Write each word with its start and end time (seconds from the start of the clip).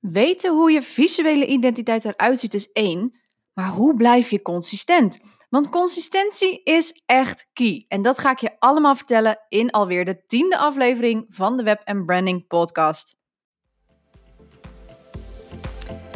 Weten 0.00 0.52
hoe 0.52 0.70
je 0.70 0.82
visuele 0.82 1.46
identiteit 1.46 2.04
eruit 2.04 2.40
ziet 2.40 2.54
is 2.54 2.72
één, 2.72 3.20
maar 3.52 3.68
hoe 3.68 3.96
blijf 3.96 4.30
je 4.30 4.42
consistent? 4.42 5.18
Want 5.48 5.68
consistentie 5.68 6.62
is 6.62 7.02
echt 7.06 7.48
key. 7.52 7.84
En 7.88 8.02
dat 8.02 8.18
ga 8.18 8.30
ik 8.30 8.38
je 8.38 8.56
allemaal 8.58 8.96
vertellen 8.96 9.38
in 9.48 9.70
alweer 9.70 10.04
de 10.04 10.24
tiende 10.26 10.58
aflevering 10.58 11.24
van 11.28 11.56
de 11.56 11.62
Web 11.62 12.04
Branding 12.06 12.46
Podcast. 12.46 13.16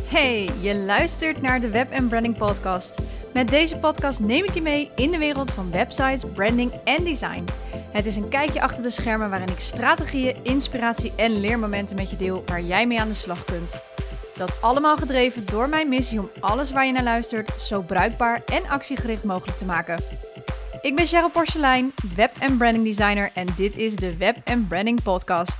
Hey, 0.05 0.49
je 0.61 0.75
luistert 0.75 1.41
naar 1.41 1.61
de 1.61 1.71
Web 1.71 2.09
Branding 2.09 2.37
Podcast. 2.37 3.12
Met 3.33 3.49
deze 3.49 3.79
podcast 3.79 4.21
neem 4.21 4.45
ik 4.45 4.55
je 4.55 4.62
mee 4.62 4.91
in 4.95 5.11
de 5.11 5.19
wereld 5.19 5.51
van 5.51 5.71
websites, 5.71 6.25
branding 6.35 6.73
en 6.85 7.05
design. 7.05 7.45
Het 7.91 8.07
is 8.07 8.16
een 8.16 8.29
kijkje 8.29 8.62
achter 8.62 8.83
de 8.83 8.91
schermen 8.91 9.30
waarin 9.30 9.48
ik 9.48 9.59
strategieën, 9.59 10.37
inspiratie 10.43 11.12
en 11.16 11.41
leermomenten 11.41 11.97
met 11.97 12.11
je 12.11 12.16
deel 12.16 12.43
waar 12.47 12.62
jij 12.62 12.87
mee 12.87 13.01
aan 13.01 13.09
de 13.09 13.15
slag 13.15 13.45
kunt. 13.45 13.75
Dat 14.37 14.57
allemaal 14.61 14.97
gedreven 14.97 15.47
door 15.47 15.69
mijn 15.69 15.89
missie 15.89 16.20
om 16.20 16.30
alles 16.41 16.70
waar 16.70 16.87
je 16.87 16.92
naar 16.92 17.03
luistert 17.03 17.53
zo 17.61 17.80
bruikbaar 17.80 18.42
en 18.45 18.69
actiegericht 18.69 19.25
mogelijk 19.25 19.59
te 19.59 19.64
maken. 19.64 20.03
Ik 20.83 20.97
ben 20.97 21.06
Cheryl 21.06 21.30
Porcelein, 21.30 21.92
web- 22.17 22.37
en 22.39 22.56
branding 22.56 22.84
designer 22.84 23.30
en 23.34 23.47
dit 23.56 23.77
is 23.77 23.97
de 23.97 24.17
Web 24.17 24.37
Branding 24.69 25.03
Podcast. 25.03 25.59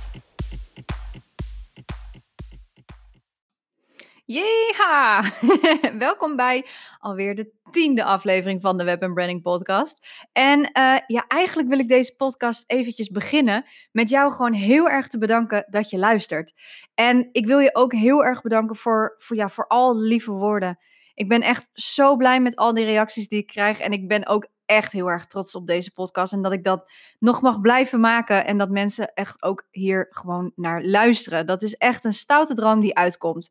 Jeha! 4.33 5.23
Welkom 6.07 6.35
bij 6.35 6.65
alweer 6.99 7.35
de 7.35 7.51
tiende 7.71 8.03
aflevering 8.03 8.61
van 8.61 8.77
de 8.77 8.83
Web 8.83 8.99
Branding 8.99 9.41
Podcast. 9.41 10.07
En 10.31 10.59
uh, 10.59 10.97
ja, 11.07 11.25
eigenlijk 11.27 11.69
wil 11.69 11.79
ik 11.79 11.87
deze 11.87 12.15
podcast 12.15 12.63
eventjes 12.67 13.09
beginnen 13.09 13.65
met 13.91 14.09
jou 14.09 14.31
gewoon 14.31 14.53
heel 14.53 14.89
erg 14.89 15.07
te 15.07 15.17
bedanken 15.17 15.65
dat 15.69 15.89
je 15.89 15.97
luistert. 15.97 16.53
En 16.93 17.29
ik 17.31 17.45
wil 17.45 17.59
je 17.59 17.75
ook 17.75 17.93
heel 17.93 18.25
erg 18.25 18.41
bedanken 18.41 18.75
voor, 18.75 19.15
voor, 19.17 19.35
ja, 19.35 19.49
voor 19.49 19.67
al 19.67 19.97
lieve 19.97 20.31
woorden. 20.31 20.79
Ik 21.13 21.29
ben 21.29 21.41
echt 21.41 21.69
zo 21.73 22.15
blij 22.15 22.41
met 22.41 22.55
al 22.55 22.73
die 22.73 22.85
reacties 22.85 23.27
die 23.27 23.39
ik 23.39 23.47
krijg. 23.47 23.79
En 23.79 23.91
ik 23.91 24.07
ben 24.07 24.27
ook 24.27 24.47
echt 24.65 24.91
heel 24.91 25.07
erg 25.07 25.27
trots 25.27 25.55
op 25.55 25.67
deze 25.67 25.91
podcast. 25.91 26.33
En 26.33 26.41
dat 26.41 26.51
ik 26.51 26.63
dat 26.63 26.91
nog 27.19 27.41
mag 27.41 27.61
blijven 27.61 27.99
maken. 27.99 28.45
En 28.45 28.57
dat 28.57 28.69
mensen 28.69 29.13
echt 29.13 29.43
ook 29.43 29.67
hier 29.71 30.07
gewoon 30.09 30.51
naar 30.55 30.83
luisteren. 30.83 31.45
Dat 31.45 31.61
is 31.61 31.75
echt 31.75 32.03
een 32.03 32.13
stoute 32.13 32.53
droom 32.53 32.79
die 32.79 32.95
uitkomt. 32.95 33.49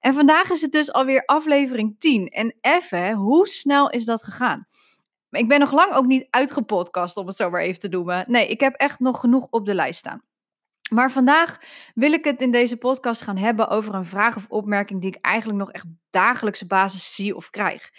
En 0.00 0.14
vandaag 0.14 0.50
is 0.50 0.60
het 0.60 0.72
dus 0.72 0.92
alweer 0.92 1.24
aflevering 1.24 1.96
10. 1.98 2.28
En 2.28 2.54
even, 2.60 3.12
hoe 3.12 3.48
snel 3.48 3.90
is 3.90 4.04
dat 4.04 4.22
gegaan? 4.22 4.66
Ik 5.30 5.48
ben 5.48 5.58
nog 5.58 5.72
lang 5.72 5.92
ook 5.92 6.06
niet 6.06 6.26
uitgepodcast, 6.30 7.16
om 7.16 7.26
het 7.26 7.36
zo 7.36 7.50
maar 7.50 7.60
even 7.60 7.80
te 7.80 7.88
noemen. 7.88 8.24
Nee, 8.28 8.48
ik 8.48 8.60
heb 8.60 8.74
echt 8.74 9.00
nog 9.00 9.20
genoeg 9.20 9.46
op 9.50 9.66
de 9.66 9.74
lijst 9.74 9.98
staan. 9.98 10.22
Maar 10.90 11.10
vandaag 11.10 11.58
wil 11.94 12.12
ik 12.12 12.24
het 12.24 12.40
in 12.40 12.50
deze 12.50 12.76
podcast 12.76 13.22
gaan 13.22 13.36
hebben 13.36 13.68
over 13.68 13.94
een 13.94 14.04
vraag 14.04 14.36
of 14.36 14.46
opmerking 14.48 15.00
die 15.00 15.10
ik 15.10 15.24
eigenlijk 15.24 15.58
nog 15.58 15.72
echt 15.72 15.86
dagelijkse 16.10 16.66
basis 16.66 17.14
zie 17.14 17.36
of 17.36 17.50
krijg. 17.50 17.90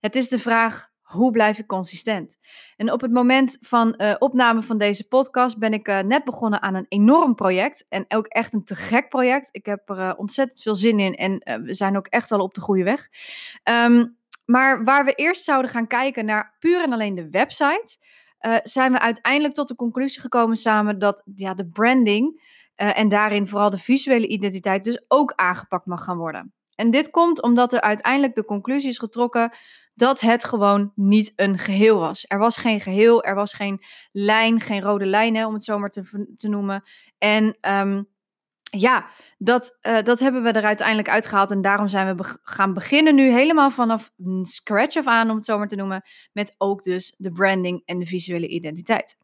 Het 0.00 0.16
is 0.16 0.28
de 0.28 0.38
vraag: 0.38 0.90
hoe 1.08 1.30
blijf 1.30 1.58
ik 1.58 1.66
consistent? 1.66 2.38
En 2.76 2.92
op 2.92 3.00
het 3.00 3.12
moment 3.12 3.58
van 3.60 3.94
uh, 3.96 4.14
opname 4.18 4.62
van 4.62 4.78
deze 4.78 5.08
podcast 5.08 5.58
ben 5.58 5.72
ik 5.72 5.88
uh, 5.88 5.98
net 5.98 6.24
begonnen 6.24 6.62
aan 6.62 6.74
een 6.74 6.86
enorm 6.88 7.34
project. 7.34 7.86
En 7.88 8.04
ook 8.08 8.26
echt 8.26 8.54
een 8.54 8.64
te 8.64 8.74
gek 8.74 9.08
project. 9.08 9.48
Ik 9.52 9.66
heb 9.66 9.90
er 9.90 9.98
uh, 9.98 10.12
ontzettend 10.16 10.62
veel 10.62 10.74
zin 10.74 10.98
in 10.98 11.14
en 11.14 11.62
we 11.64 11.74
zijn 11.74 11.96
ook 11.96 12.06
echt 12.06 12.32
al 12.32 12.40
op 12.40 12.54
de 12.54 12.60
goede 12.60 12.82
weg. 12.82 13.08
Um, 13.64 14.16
maar 14.46 14.84
waar 14.84 15.04
we 15.04 15.12
eerst 15.14 15.44
zouden 15.44 15.70
gaan 15.70 15.86
kijken 15.86 16.24
naar 16.24 16.56
puur 16.58 16.82
en 16.82 16.92
alleen 16.92 17.14
de 17.14 17.30
website, 17.30 17.96
zijn 18.62 18.92
we 18.92 18.98
uiteindelijk 18.98 19.54
tot 19.54 19.68
de 19.68 19.74
conclusie 19.74 20.20
gekomen 20.20 20.56
samen 20.56 20.98
dat 20.98 21.22
ja, 21.34 21.54
de 21.54 21.68
branding 21.68 22.42
en 22.74 23.08
daarin 23.08 23.48
vooral 23.48 23.70
de 23.70 23.78
visuele 23.78 24.26
identiteit 24.26 24.84
dus 24.84 25.04
ook 25.08 25.32
aangepakt 25.36 25.86
mag 25.86 26.04
gaan 26.04 26.16
worden. 26.16 26.52
En 26.78 26.90
dit 26.90 27.10
komt 27.10 27.42
omdat 27.42 27.72
er 27.72 27.80
uiteindelijk 27.80 28.34
de 28.34 28.44
conclusie 28.44 28.90
is 28.90 28.98
getrokken 28.98 29.52
dat 29.94 30.20
het 30.20 30.44
gewoon 30.44 30.92
niet 30.94 31.32
een 31.36 31.58
geheel 31.58 31.98
was. 31.98 32.24
Er 32.28 32.38
was 32.38 32.56
geen 32.56 32.80
geheel, 32.80 33.24
er 33.24 33.34
was 33.34 33.54
geen 33.54 33.82
lijn, 34.12 34.60
geen 34.60 34.80
rode 34.80 35.06
lijnen, 35.06 35.46
om 35.46 35.52
het 35.54 35.64
zo 35.64 35.78
maar 35.78 35.90
te, 35.90 36.26
noemen. 36.36 36.82
En 37.18 37.56
um, 37.70 38.08
ja, 38.62 39.10
dat, 39.38 39.78
uh, 39.82 40.02
dat 40.02 40.18
hebben 40.18 40.42
we 40.42 40.50
er 40.50 40.64
uiteindelijk 40.64 41.08
uitgehaald. 41.08 41.50
En 41.50 41.62
daarom 41.62 41.88
zijn 41.88 42.16
we 42.16 42.38
gaan 42.42 42.74
beginnen 42.74 43.14
nu 43.14 43.30
helemaal 43.30 43.70
vanaf 43.70 44.12
scratch 44.42 44.96
af 44.96 45.06
aan, 45.06 45.30
om 45.30 45.36
het 45.36 45.44
zo 45.44 45.58
maar 45.58 45.68
te 45.68 45.76
noemen. 45.76 46.02
Met 46.32 46.54
ook 46.58 46.82
dus 46.82 47.14
de 47.16 47.32
branding 47.32 47.82
en 47.84 47.98
de 47.98 48.06
visuele 48.06 48.48
identiteit. 48.48 49.16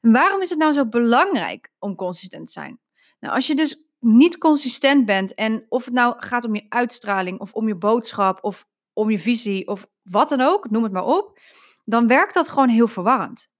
En 0.00 0.12
waarom 0.12 0.40
is 0.40 0.50
het 0.50 0.58
nou 0.58 0.72
zo 0.72 0.88
belangrijk 0.88 1.70
om 1.78 1.94
consistent 1.94 2.46
te 2.46 2.52
zijn? 2.52 2.80
Nou, 3.20 3.34
als 3.34 3.46
je 3.46 3.54
dus 3.54 3.86
niet 4.04 4.38
consistent 4.38 5.06
bent 5.06 5.34
en 5.34 5.66
of 5.68 5.84
het 5.84 5.94
nou 5.94 6.14
gaat 6.16 6.44
om 6.44 6.54
je 6.54 6.66
uitstraling 6.68 7.40
of 7.40 7.52
om 7.52 7.68
je 7.68 7.76
boodschap 7.76 8.38
of 8.44 8.66
om 8.92 9.10
je 9.10 9.18
visie 9.18 9.68
of 9.68 9.86
wat 10.02 10.28
dan 10.28 10.40
ook, 10.40 10.70
noem 10.70 10.82
het 10.82 10.92
maar 10.92 11.04
op, 11.04 11.38
dan 11.84 12.06
werkt 12.06 12.34
dat 12.34 12.48
gewoon 12.48 12.68
heel 12.68 12.88
verwarrend. 12.88 13.50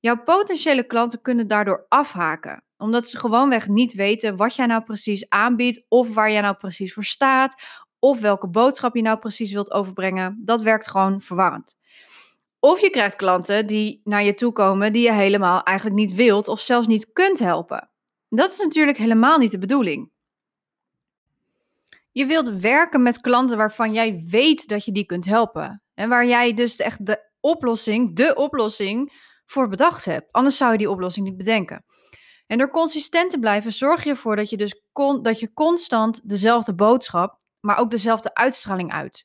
Jouw 0.00 0.22
potentiële 0.22 0.86
klanten 0.86 1.20
kunnen 1.20 1.48
daardoor 1.48 1.86
afhaken, 1.88 2.64
omdat 2.76 3.08
ze 3.08 3.18
gewoonweg 3.18 3.68
niet 3.68 3.92
weten 3.92 4.36
wat 4.36 4.54
jij 4.54 4.66
nou 4.66 4.82
precies 4.82 5.28
aanbiedt 5.28 5.84
of 5.88 6.14
waar 6.14 6.30
jij 6.30 6.40
nou 6.40 6.54
precies 6.54 6.92
voor 6.92 7.04
staat 7.04 7.62
of 7.98 8.20
welke 8.20 8.48
boodschap 8.48 8.94
je 8.94 9.02
nou 9.02 9.18
precies 9.18 9.52
wilt 9.52 9.70
overbrengen. 9.70 10.40
Dat 10.44 10.62
werkt 10.62 10.90
gewoon 10.90 11.20
verwarrend. 11.20 11.78
Of 12.58 12.80
je 12.80 12.90
krijgt 12.90 13.16
klanten 13.16 13.66
die 13.66 14.00
naar 14.04 14.24
je 14.24 14.34
toe 14.34 14.52
komen 14.52 14.92
die 14.92 15.02
je 15.02 15.12
helemaal 15.12 15.62
eigenlijk 15.62 15.96
niet 15.96 16.14
wilt 16.14 16.48
of 16.48 16.60
zelfs 16.60 16.86
niet 16.86 17.12
kunt 17.12 17.38
helpen. 17.38 17.89
Dat 18.30 18.52
is 18.52 18.58
natuurlijk 18.58 18.98
helemaal 18.98 19.38
niet 19.38 19.50
de 19.50 19.58
bedoeling. 19.58 20.10
Je 22.12 22.26
wilt 22.26 22.48
werken 22.48 23.02
met 23.02 23.20
klanten 23.20 23.56
waarvan 23.56 23.92
jij 23.92 24.22
weet 24.26 24.68
dat 24.68 24.84
je 24.84 24.92
die 24.92 25.06
kunt 25.06 25.24
helpen. 25.24 25.82
En 25.94 26.08
waar 26.08 26.26
jij 26.26 26.54
dus 26.54 26.76
echt 26.76 27.06
de 27.06 27.30
oplossing, 27.40 28.16
de 28.16 28.34
oplossing 28.34 29.12
voor 29.46 29.68
bedacht 29.68 30.04
hebt. 30.04 30.32
Anders 30.32 30.56
zou 30.56 30.72
je 30.72 30.78
die 30.78 30.90
oplossing 30.90 31.26
niet 31.26 31.36
bedenken. 31.36 31.84
En 32.46 32.58
door 32.58 32.70
consistent 32.70 33.30
te 33.30 33.38
blijven, 33.38 33.72
zorg 33.72 34.04
je 34.04 34.10
ervoor 34.10 34.36
dat 34.36 34.50
je 34.50 34.56
dus 34.56 34.82
dat 35.22 35.40
je 35.40 35.52
constant 35.52 36.28
dezelfde 36.28 36.74
boodschap, 36.74 37.38
maar 37.60 37.78
ook 37.78 37.90
dezelfde 37.90 38.34
uitstraling 38.34 38.92
uit. 38.92 39.24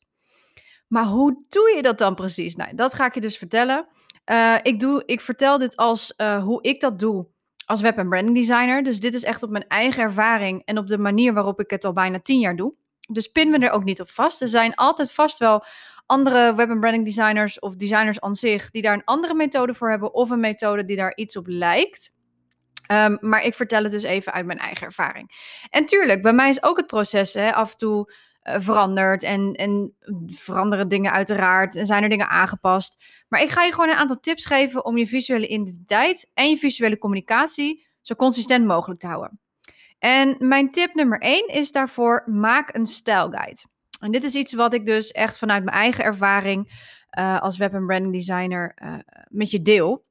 Maar 0.87 1.05
hoe 1.05 1.45
doe 1.49 1.73
je 1.75 1.81
dat 1.81 1.97
dan 1.97 2.15
precies? 2.15 2.55
Nou, 2.55 2.75
dat 2.75 2.93
ga 2.93 3.05
ik 3.05 3.13
je 3.13 3.21
dus 3.21 3.37
vertellen. 3.37 3.87
Uh, 4.31 4.57
ik, 4.61 4.79
doe, 4.79 5.03
ik 5.05 5.21
vertel 5.21 5.57
dit 5.57 5.75
als 5.75 6.13
uh, 6.17 6.43
hoe 6.43 6.63
ik 6.63 6.79
dat 6.79 6.99
doe 6.99 7.27
als 7.65 7.81
web- 7.81 7.97
en 7.97 8.09
branding 8.09 8.35
designer. 8.35 8.83
Dus 8.83 8.99
dit 8.99 9.13
is 9.13 9.23
echt 9.23 9.43
op 9.43 9.49
mijn 9.49 9.67
eigen 9.67 10.03
ervaring 10.03 10.61
en 10.65 10.77
op 10.77 10.87
de 10.87 10.97
manier 10.97 11.33
waarop 11.33 11.59
ik 11.59 11.69
het 11.69 11.85
al 11.85 11.93
bijna 11.93 12.19
tien 12.19 12.39
jaar 12.39 12.55
doe. 12.55 12.73
Dus 13.11 13.27
pin 13.27 13.49
me 13.49 13.57
er 13.57 13.71
ook 13.71 13.83
niet 13.83 14.01
op 14.01 14.09
vast. 14.09 14.41
Er 14.41 14.47
zijn 14.47 14.75
altijd 14.75 15.11
vast 15.11 15.37
wel 15.37 15.65
andere 16.05 16.53
web- 16.55 16.69
en 16.69 16.79
branding 16.79 17.05
designers 17.05 17.59
of 17.59 17.75
designers 17.75 18.21
aan 18.21 18.35
zich 18.35 18.71
die 18.71 18.81
daar 18.81 18.93
een 18.93 19.03
andere 19.03 19.33
methode 19.33 19.73
voor 19.73 19.89
hebben 19.89 20.13
of 20.13 20.29
een 20.29 20.39
methode 20.39 20.85
die 20.85 20.95
daar 20.95 21.15
iets 21.15 21.37
op 21.37 21.47
lijkt. 21.47 22.13
Um, 22.91 23.17
maar 23.21 23.43
ik 23.43 23.55
vertel 23.55 23.83
het 23.83 23.91
dus 23.91 24.03
even 24.03 24.33
uit 24.33 24.45
mijn 24.45 24.59
eigen 24.59 24.85
ervaring. 24.87 25.31
En 25.69 25.85
tuurlijk, 25.85 26.21
bij 26.21 26.33
mij 26.33 26.49
is 26.49 26.63
ook 26.63 26.77
het 26.77 26.87
proces 26.87 27.33
hè, 27.33 27.53
af 27.53 27.71
en 27.71 27.77
toe 27.77 28.13
veranderd 28.45 29.23
en, 29.23 29.53
en 29.53 29.95
veranderen 30.27 30.87
dingen 30.87 31.11
uiteraard 31.11 31.75
en 31.75 31.85
zijn 31.85 32.03
er 32.03 32.09
dingen 32.09 32.29
aangepast. 32.29 33.03
Maar 33.27 33.41
ik 33.41 33.49
ga 33.49 33.63
je 33.63 33.71
gewoon 33.71 33.89
een 33.89 33.95
aantal 33.95 34.19
tips 34.19 34.45
geven 34.45 34.85
om 34.85 34.97
je 34.97 35.07
visuele 35.07 35.47
identiteit 35.47 36.31
en 36.33 36.49
je 36.49 36.57
visuele 36.57 36.97
communicatie 36.97 37.87
zo 38.01 38.15
consistent 38.15 38.65
mogelijk 38.65 38.99
te 38.99 39.07
houden. 39.07 39.39
En 39.99 40.35
mijn 40.39 40.71
tip 40.71 40.93
nummer 40.93 41.19
1 41.19 41.47
is 41.47 41.71
daarvoor: 41.71 42.23
maak 42.25 42.75
een 42.75 42.85
stijlguide. 42.85 43.63
En 43.99 44.11
dit 44.11 44.23
is 44.23 44.35
iets 44.35 44.53
wat 44.53 44.73
ik 44.73 44.85
dus 44.85 45.11
echt 45.11 45.37
vanuit 45.37 45.63
mijn 45.63 45.77
eigen 45.77 46.03
ervaring 46.03 46.83
uh, 47.19 47.41
als 47.41 47.57
web- 47.57 47.73
en 47.73 47.85
branding 47.85 48.13
designer 48.13 48.75
uh, 48.83 48.95
met 49.27 49.51
je 49.51 49.61
deel. 49.61 50.05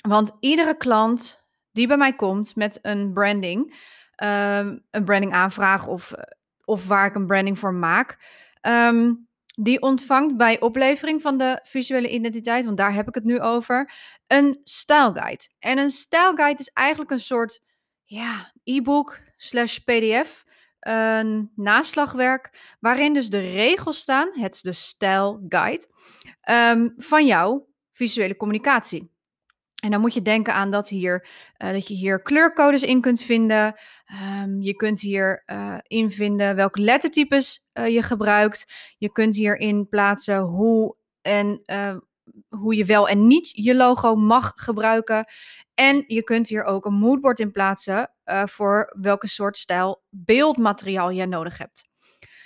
Want 0.00 0.36
iedere 0.40 0.76
klant 0.76 1.44
die 1.72 1.86
bij 1.86 1.96
mij 1.96 2.12
komt 2.12 2.56
met 2.56 2.78
een 2.82 3.12
branding, 3.12 3.86
een 4.16 5.04
branding 5.04 5.32
aanvraag 5.32 5.86
of, 5.86 6.12
of 6.68 6.86
waar 6.86 7.06
ik 7.06 7.14
een 7.14 7.26
branding 7.26 7.58
voor 7.58 7.74
maak, 7.74 8.18
um, 8.62 9.28
die 9.60 9.82
ontvangt 9.82 10.36
bij 10.36 10.60
oplevering 10.60 11.22
van 11.22 11.38
de 11.38 11.60
visuele 11.62 12.10
identiteit, 12.10 12.64
want 12.64 12.76
daar 12.76 12.94
heb 12.94 13.08
ik 13.08 13.14
het 13.14 13.24
nu 13.24 13.40
over, 13.40 13.92
een 14.26 14.60
stijlguide. 14.62 15.48
En 15.58 15.78
een 15.78 15.90
stijlguide 15.90 16.60
is 16.60 16.70
eigenlijk 16.72 17.10
een 17.10 17.20
soort 17.20 17.62
ja, 18.04 18.52
e-book 18.64 19.20
slash 19.36 19.78
pdf 19.78 20.44
een 20.80 21.52
naslagwerk 21.54 22.76
waarin 22.80 23.14
dus 23.14 23.30
de 23.30 23.50
regels 23.50 23.98
staan, 23.98 24.28
het 24.32 24.54
is 24.54 24.62
de 24.62 24.72
stijlguide, 24.72 25.86
um, 26.50 26.94
van 26.96 27.26
jouw 27.26 27.68
visuele 27.92 28.36
communicatie. 28.36 29.10
En 29.78 29.90
dan 29.90 30.00
moet 30.00 30.14
je 30.14 30.22
denken 30.22 30.54
aan 30.54 30.70
dat, 30.70 30.88
hier, 30.88 31.26
uh, 31.58 31.70
dat 31.70 31.88
je 31.88 31.94
hier 31.94 32.22
kleurcodes 32.22 32.82
in 32.82 33.00
kunt 33.00 33.22
vinden. 33.22 33.74
Um, 34.42 34.62
je 34.62 34.74
kunt 34.74 35.00
hier 35.00 35.42
uh, 35.46 35.78
invinden 35.82 36.56
welke 36.56 36.80
lettertypes 36.80 37.64
uh, 37.74 37.88
je 37.88 38.02
gebruikt. 38.02 38.72
Je 38.96 39.12
kunt 39.12 39.36
hierin 39.36 39.88
plaatsen 39.88 40.38
hoe 40.38 40.96
en 41.22 41.62
hoe 42.48 42.76
je 42.76 42.84
wel 42.84 43.08
en 43.08 43.26
niet 43.26 43.50
je 43.52 43.74
logo 43.74 44.16
mag 44.16 44.52
gebruiken. 44.54 45.24
En 45.74 46.04
je 46.06 46.22
kunt 46.22 46.48
hier 46.48 46.64
ook 46.64 46.84
een 46.84 46.94
moodboard 46.94 47.40
in 47.40 47.50
plaatsen 47.50 48.10
voor 48.44 48.96
welke 49.00 49.28
soort 49.28 49.56
stijl 49.56 50.02
beeldmateriaal 50.10 51.10
je 51.10 51.26
nodig 51.26 51.58
hebt. 51.58 51.87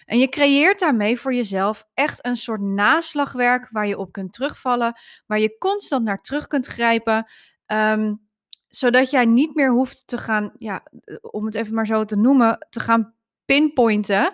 En 0.07 0.19
je 0.19 0.29
creëert 0.29 0.79
daarmee 0.79 1.21
voor 1.21 1.35
jezelf 1.35 1.85
echt 1.95 2.27
een 2.27 2.37
soort 2.37 2.61
naslagwerk 2.61 3.69
waar 3.71 3.87
je 3.87 3.99
op 3.99 4.13
kunt 4.13 4.33
terugvallen, 4.33 5.01
waar 5.27 5.39
je 5.39 5.59
constant 5.59 6.05
naar 6.05 6.21
terug 6.21 6.47
kunt 6.47 6.67
grijpen, 6.67 7.31
ehm, 7.67 8.15
zodat 8.69 9.11
jij 9.11 9.25
niet 9.25 9.55
meer 9.55 9.71
hoeft 9.71 10.07
te 10.07 10.19
gaan, 10.19 10.53
ja, 10.59 10.83
om 11.21 11.45
het 11.45 11.55
even 11.55 11.75
maar 11.75 11.87
zo 11.87 12.05
te 12.05 12.17
noemen, 12.17 12.67
te 12.71 12.81
gaan 12.81 13.15
pinpointen 13.45 14.33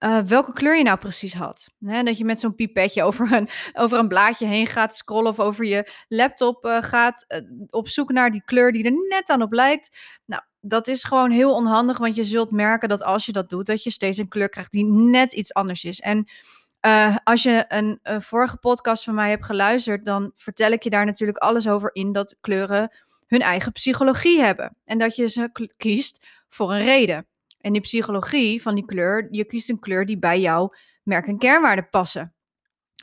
uh, 0.00 0.18
welke 0.18 0.52
kleur 0.52 0.76
je 0.76 0.82
nou 0.82 0.98
precies 0.98 1.34
had. 1.34 1.68
Dat 1.78 2.18
je 2.18 2.24
met 2.24 2.40
zo'n 2.40 2.54
pipetje 2.54 3.02
over 3.08 3.32
een, 3.32 3.48
over 3.72 3.98
een 3.98 4.08
blaadje 4.08 4.46
heen 4.46 4.66
gaat 4.66 4.96
scrollen 4.96 5.30
of 5.30 5.40
over 5.40 5.64
je 5.64 5.90
laptop 6.08 6.64
uh, 6.64 6.82
gaat 6.82 7.24
uh, 7.28 7.40
op 7.70 7.88
zoek 7.88 8.12
naar 8.12 8.30
die 8.30 8.42
kleur 8.44 8.72
die 8.72 8.84
er 8.84 9.06
net 9.08 9.28
aan 9.28 9.42
op 9.42 9.52
lijkt. 9.52 9.96
Nou, 10.24 10.42
dat 10.60 10.88
is 10.88 11.04
gewoon 11.04 11.30
heel 11.30 11.54
onhandig, 11.54 11.98
want 11.98 12.14
je 12.14 12.24
zult 12.24 12.50
merken 12.50 12.88
dat 12.88 13.02
als 13.02 13.26
je 13.26 13.32
dat 13.32 13.48
doet, 13.48 13.66
dat 13.66 13.82
je 13.82 13.90
steeds 13.90 14.18
een 14.18 14.28
kleur 14.28 14.48
krijgt 14.48 14.72
die 14.72 14.84
net 14.84 15.32
iets 15.32 15.54
anders 15.54 15.84
is. 15.84 16.00
En 16.00 16.28
als 17.24 17.42
je 17.42 17.64
een, 17.68 17.98
een 18.02 18.22
vorige 18.22 18.56
podcast 18.56 19.04
van 19.04 19.14
mij 19.14 19.30
hebt 19.30 19.44
geluisterd, 19.44 20.04
dan 20.04 20.32
vertel 20.36 20.72
ik 20.72 20.82
je 20.82 20.90
daar 20.90 21.04
natuurlijk 21.04 21.38
alles 21.38 21.68
over 21.68 21.90
in 21.92 22.12
dat 22.12 22.36
kleuren 22.40 22.92
hun 23.26 23.40
eigen 23.40 23.72
psychologie 23.72 24.40
hebben. 24.40 24.76
En 24.84 24.98
dat 24.98 25.16
je 25.16 25.28
ze 25.28 25.70
kiest 25.76 26.26
voor 26.48 26.72
een 26.72 26.84
reden. 26.84 27.26
En 27.60 27.72
die 27.72 27.82
psychologie 27.82 28.62
van 28.62 28.74
die 28.74 28.84
kleur, 28.84 29.28
je 29.30 29.44
kiest 29.44 29.68
een 29.68 29.78
kleur 29.78 30.06
die 30.06 30.18
bij 30.18 30.40
jouw 30.40 30.74
merk- 31.02 31.26
en 31.26 31.38
kernwaarden 31.38 31.88
passen. 31.88 32.34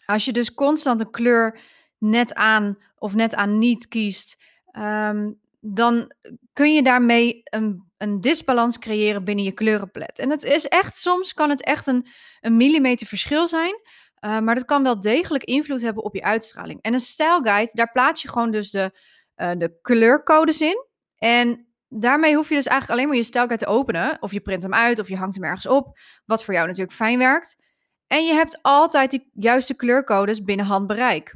Als 0.06 0.26
je 0.26 0.34
dus 0.34 0.54
constant 0.54 1.00
een 1.00 1.12
kleur 1.12 1.60
net 1.98 2.34
aan 2.34 2.78
of 2.98 3.16
net 3.16 3.36
aan 3.36 3.58
niet 3.58 3.88
kiest, 3.88 4.44
ehm, 4.72 5.32
dan 5.60 6.12
kun 6.54 6.74
je 6.74 6.84
daarmee 6.84 7.42
een, 7.44 7.84
een 7.98 8.22
disbalans 8.22 8.80
creëren 8.80 9.24
binnen 9.24 9.46
je 9.46 9.52
kleurenpalet. 9.52 10.20
En 10.20 10.30
het 10.30 10.44
is 10.44 10.68
echt, 10.68 10.98
soms 10.98 11.34
kan 11.34 11.50
het 11.50 11.64
echt 11.64 11.88
een, 11.88 12.08
een 12.42 12.58
millimeter 12.58 13.08
verschil 13.08 13.48
zijn, 13.48 13.82
uh, 14.26 14.40
maar 14.40 14.56
dat 14.56 14.66
kan 14.66 14.84
wel 14.84 15.00
degelijk 15.00 15.44
invloed 15.44 15.82
hebben 15.82 16.04
op 16.04 16.16
je 16.16 16.24
uitstraling. 16.24 16.82
En 16.82 16.94
een 16.94 17.00
stijlguide, 17.00 17.72
daar 17.74 17.92
plaats 17.92 18.22
je 18.22 18.30
gewoon 18.30 18.52
dus 18.52 18.72
de, 18.72 18.92
uh, 19.38 19.52
de 19.58 19.80
kleurcodes 19.82 20.62
in. 20.62 20.86
En 21.18 21.68
daarmee 21.88 22.36
hoef 22.36 22.50
je 22.50 22.56
dus 22.56 22.68
eigenlijk 22.68 23.00
alleen 23.00 23.08
maar 23.08 23.18
je 23.18 23.30
stijlkaart 23.30 23.60
te 23.60 23.66
openen. 23.66 24.18
Of 24.20 24.32
je 24.32 24.40
print 24.40 24.64
hem 24.64 24.74
uit, 24.74 25.00
of 25.00 25.08
je 25.08 25.18
hangt 25.18 25.36
hem 25.36 25.44
ergens 25.44 25.68
op. 25.68 26.00
Wat 26.26 26.44
voor 26.44 26.54
jou 26.54 26.68
natuurlijk 26.68 26.96
fijn 26.96 27.18
werkt. 27.18 27.64
En 28.08 28.26
je 28.26 28.34
hebt 28.34 28.60
altijd 28.62 29.12
die 29.12 29.30
juiste 29.34 29.76
kleurcodes 29.76 30.44
binnen 30.44 30.66
handbereik. 30.66 31.36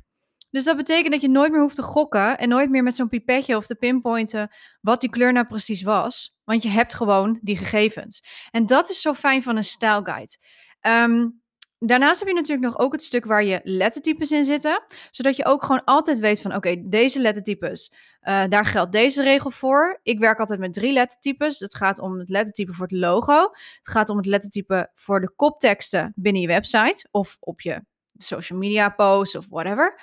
Dus 0.52 0.64
dat 0.64 0.78
betekent 0.78 1.12
dat 1.12 1.22
je 1.22 1.30
nooit 1.30 1.52
meer 1.52 1.62
hoeft 1.62 1.76
te 1.76 1.84
gokken 1.84 2.38
en 2.38 2.50
nooit 2.50 2.70
meer 2.70 2.84
met 2.84 2.96
zo'n 2.96 3.08
pipetje 3.08 3.58
of 3.58 3.66
te 3.66 3.76
pinpointen 3.76 4.50
wat 4.82 5.02
die 5.02 5.10
kleur 5.10 5.34
nou 5.34 5.46
precies 5.46 5.82
was. 5.82 6.38
Want 6.44 6.64
je 6.64 6.70
hebt 6.70 6.94
gewoon 6.94 7.40
die 7.42 7.58
gegevens. 7.58 8.24
En 8.52 8.66
dat 8.66 8.90
is 8.90 9.02
zo 9.02 9.14
fijn 9.14 9.44
van 9.44 9.56
een 9.56 9.64
stijlguide. 9.64 10.38
Um, 10.82 11.42
Daarnaast 11.80 12.20
heb 12.20 12.28
je 12.28 12.34
natuurlijk 12.34 12.68
nog 12.68 12.80
ook 12.80 12.92
het 12.92 13.04
stuk 13.04 13.26
waar 13.26 13.44
je 13.44 13.62
lettertypes 13.64 14.32
in 14.32 14.44
zitten. 14.44 14.84
Zodat 15.12 15.36
je 15.36 15.46
ook 15.46 15.62
gewoon 15.62 15.84
altijd 15.84 16.20
weet 16.20 16.42
van 16.42 16.56
oké, 16.56 16.82
deze 16.90 17.22
lettertypes, 17.22 17.92
uh, 18.22 18.44
daar 18.48 18.66
geldt 18.66 18.92
deze 18.92 19.24
regel 19.24 19.52
voor. 19.52 20.00
Ik 20.04 20.20
werk 20.20 20.40
altijd 20.40 20.60
met 20.60 20.74
drie 20.74 20.94
lettertypes. 20.94 21.60
Het 21.60 21.76
gaat 21.76 22.00
om 22.00 22.20
het 22.20 22.30
lettertype 22.30 22.74
voor 22.74 22.88
het 22.88 22.98
logo. 22.98 23.42
Het 23.78 23.90
gaat 23.90 24.10
om 24.10 24.18
het 24.18 24.26
lettertype 24.26 24.92
voor 24.96 25.22
de 25.22 25.32
kopteksten 25.36 26.14
binnen 26.16 26.42
je 26.42 26.48
website. 26.48 27.08
Of 27.12 27.38
op 27.40 27.62
je 27.62 27.84
social 28.18 28.60
media 28.60 28.90
posts 28.90 29.36
of 29.36 29.46
whatever. 29.50 30.02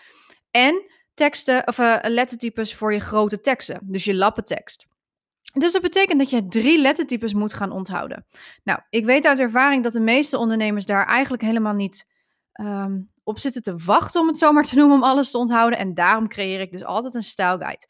En 0.50 0.90
teksten, 1.14 1.66
of 1.68 1.78
uh, 1.78 1.96
lettertypes 2.02 2.74
voor 2.74 2.92
je 2.92 3.00
grote 3.00 3.40
teksten. 3.40 3.80
Dus 3.82 4.04
je 4.04 4.14
lappentekst. 4.14 4.86
Dus 5.52 5.72
dat 5.72 5.82
betekent 5.82 6.18
dat 6.18 6.30
je 6.30 6.48
drie 6.48 6.80
lettertypes 6.80 7.34
moet 7.34 7.54
gaan 7.54 7.70
onthouden. 7.70 8.26
Nou, 8.64 8.80
ik 8.90 9.04
weet 9.04 9.26
uit 9.26 9.38
ervaring 9.38 9.82
dat 9.82 9.92
de 9.92 10.00
meeste 10.00 10.38
ondernemers 10.38 10.86
daar 10.86 11.06
eigenlijk 11.06 11.42
helemaal 11.42 11.74
niet 11.74 12.06
um, 12.60 13.06
op 13.24 13.38
zitten 13.38 13.62
te 13.62 13.76
wachten, 13.76 14.20
om 14.20 14.26
het 14.26 14.38
zomaar 14.38 14.64
te 14.64 14.76
noemen, 14.76 14.96
om 14.96 15.02
alles 15.02 15.30
te 15.30 15.38
onthouden. 15.38 15.78
En 15.78 15.94
daarom 15.94 16.28
creëer 16.28 16.60
ik 16.60 16.72
dus 16.72 16.84
altijd 16.84 17.14
een 17.14 17.22
stijlguide. 17.22 17.86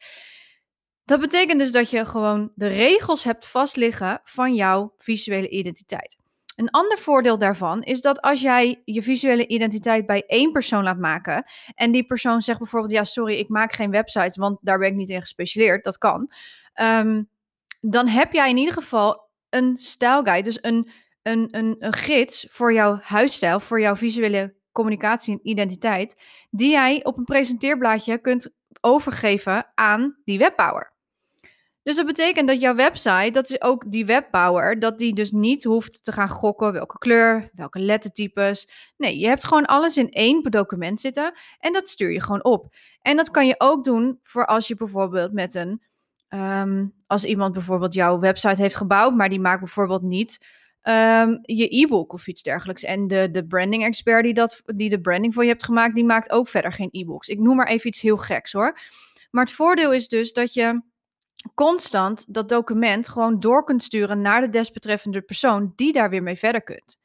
Dat 1.05 1.21
betekent 1.21 1.59
dus 1.59 1.73
dat 1.73 1.91
je 1.91 2.05
gewoon 2.05 2.53
de 2.55 2.67
regels 2.67 3.25
hebt 3.25 3.47
vastliggen 3.47 4.21
van 4.25 4.55
jouw 4.55 4.95
visuele 4.99 5.49
identiteit. 5.49 6.17
Een 6.57 6.71
ander 6.71 6.99
voordeel 6.99 7.39
daarvan 7.39 7.83
is 7.83 8.01
dat 8.01 8.21
als 8.21 8.41
jij 8.41 8.83
je 8.85 9.03
visuele 9.03 9.47
identiteit 9.47 10.07
bij 10.07 10.25
één 10.27 10.53
persoon 10.53 10.83
laat 10.83 10.99
maken 10.99 11.45
en 11.75 11.93
die 11.93 12.07
persoon 12.07 12.43
zegt 12.43 12.59
bijvoorbeeld, 12.59 12.93
ja 12.93 13.05
sorry, 13.05 13.35
ik 13.35 13.49
maak 13.49 13.73
geen 13.73 13.91
websites, 13.91 14.37
want 14.37 14.59
daar 14.61 14.79
ben 14.79 14.89
ik 14.89 14.95
niet 14.95 15.09
in 15.09 15.21
gespecialiseerd, 15.21 15.85
dat 15.85 15.99
kan. 15.99 16.31
Um, 16.81 17.29
dan 17.81 18.09
heb 18.09 18.33
jij 18.33 18.51
in 18.51 18.57
ieder 18.57 18.75
geval 18.75 19.31
een 19.49 19.77
stijlguide, 19.79 20.43
dus 20.43 20.59
een, 20.61 20.91
een, 21.23 21.49
een, 21.51 21.77
een 21.79 21.93
gids 21.93 22.47
voor 22.51 22.73
jouw 22.73 22.99
huisstijl, 23.03 23.61
voor 23.61 23.81
jouw 23.81 23.97
visuele 23.97 24.55
communicatie 24.73 25.33
en 25.33 25.49
identiteit, 25.49 26.17
die 26.51 26.71
jij 26.71 27.05
op 27.05 27.19
een 27.19 27.25
presenteerblaadje 27.25 28.19
kunt 28.19 28.51
overgeven 28.81 29.67
aan 29.75 30.17
die 30.25 30.39
webbouwer. 30.39 30.95
Dus 31.87 31.97
dat 31.97 32.07
betekent 32.07 32.49
dat 32.49 32.61
jouw 32.61 32.75
website, 32.75 33.31
dat 33.31 33.51
is 33.51 33.61
ook 33.61 33.91
die 33.91 34.07
webbouwer, 34.07 34.79
dat 34.79 34.99
die 34.99 35.15
dus 35.15 35.31
niet 35.31 35.65
hoeft 35.65 36.05
te 36.05 36.13
gaan 36.13 36.29
gokken 36.29 36.73
welke 36.73 36.99
kleur, 36.99 37.51
welke 37.53 37.79
lettertypes. 37.79 38.71
Nee, 38.97 39.19
je 39.19 39.27
hebt 39.27 39.47
gewoon 39.47 39.65
alles 39.65 39.97
in 39.97 40.11
één 40.11 40.43
document 40.43 41.01
zitten 41.01 41.35
en 41.59 41.73
dat 41.73 41.89
stuur 41.89 42.13
je 42.13 42.23
gewoon 42.23 42.45
op. 42.45 42.75
En 43.01 43.17
dat 43.17 43.31
kan 43.31 43.47
je 43.47 43.55
ook 43.59 43.85
doen 43.85 44.19
voor 44.23 44.47
als 44.47 44.69
je 44.69 44.75
bijvoorbeeld 44.75 45.33
met 45.33 45.55
een 45.55 45.83
Um, 46.29 46.93
als 47.07 47.25
iemand 47.25 47.53
bijvoorbeeld 47.53 47.95
jouw 47.95 48.19
website 48.19 48.63
heeft 48.63 48.77
gebouwd, 48.77 49.15
maar 49.15 49.29
die 49.29 49.41
maakt 49.41 49.61
bijvoorbeeld 49.61 50.03
niet 50.03 50.39
um, 50.83 51.39
je 51.43 51.77
e-book 51.83 52.13
of 52.13 52.27
iets 52.27 52.43
dergelijks. 52.43 52.85
En 52.85 53.09
de, 53.09 53.31
de 53.31 53.47
branding 53.47 53.85
expert 53.85 54.25
die, 54.25 54.35
dat, 54.35 54.63
die 54.65 54.91
de 54.91 55.01
branding 55.01 55.35
voor 55.35 55.43
je 55.43 55.49
hebt 55.49 55.65
gemaakt, 55.65 55.95
die 55.95 56.05
maakt 56.05 56.31
ook 56.31 56.49
verder 56.49 56.73
geen 56.73 56.89
e-books. 56.93 57.29
Ik 57.29 57.39
noem 57.39 57.57
maar 57.57 57.67
even 57.67 57.89
iets 57.89 58.01
heel 58.01 58.17
geks 58.17 58.53
hoor. 58.53 58.79
Maar 59.31 59.45
het 59.45 59.55
voordeel 59.55 59.93
is 59.93 60.09
dus 60.09 60.33
dat 60.33 60.55
je 60.55 60.83
constant 61.55 62.25
dat 62.29 62.49
document 62.49 63.09
gewoon 63.09 63.41
door 63.41 63.65
kunt 63.65 63.83
sturen 63.83 64.21
naar 64.21 64.41
de 64.41 64.49
desbetreffende 64.49 65.21
persoon 65.21 65.73
die 65.77 65.93
daar 65.93 66.11
weer 66.11 66.23
mee 66.23 66.37
verder 66.37 66.63
kunt. 66.63 66.99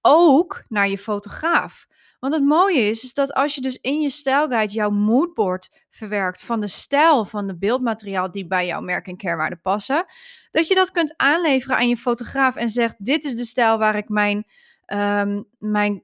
Ook 0.00 0.64
naar 0.68 0.88
je 0.88 0.98
fotograaf. 0.98 1.86
Want 2.18 2.34
het 2.34 2.44
mooie 2.44 2.80
is, 2.80 3.04
is 3.04 3.14
dat 3.14 3.32
als 3.32 3.54
je 3.54 3.60
dus 3.60 3.78
in 3.80 4.00
je 4.00 4.10
stijlguide 4.10 4.72
jouw 4.72 4.90
moodboard 4.90 5.84
verwerkt 5.90 6.42
van 6.42 6.60
de 6.60 6.66
stijl 6.66 7.24
van 7.24 7.46
de 7.46 7.58
beeldmateriaal 7.58 8.30
die 8.30 8.46
bij 8.46 8.66
jouw 8.66 8.80
merk 8.80 9.06
en 9.06 9.16
kernwaarde 9.16 9.56
passen, 9.56 10.06
dat 10.50 10.68
je 10.68 10.74
dat 10.74 10.90
kunt 10.90 11.14
aanleveren 11.16 11.76
aan 11.76 11.88
je 11.88 11.96
fotograaf 11.96 12.56
en 12.56 12.68
zegt: 12.68 13.04
dit 13.04 13.24
is 13.24 13.34
de 13.34 13.44
stijl 13.44 13.78
waar 13.78 13.96
ik 13.96 14.08
mijn, 14.08 14.44
um, 14.86 15.44
mijn 15.58 16.02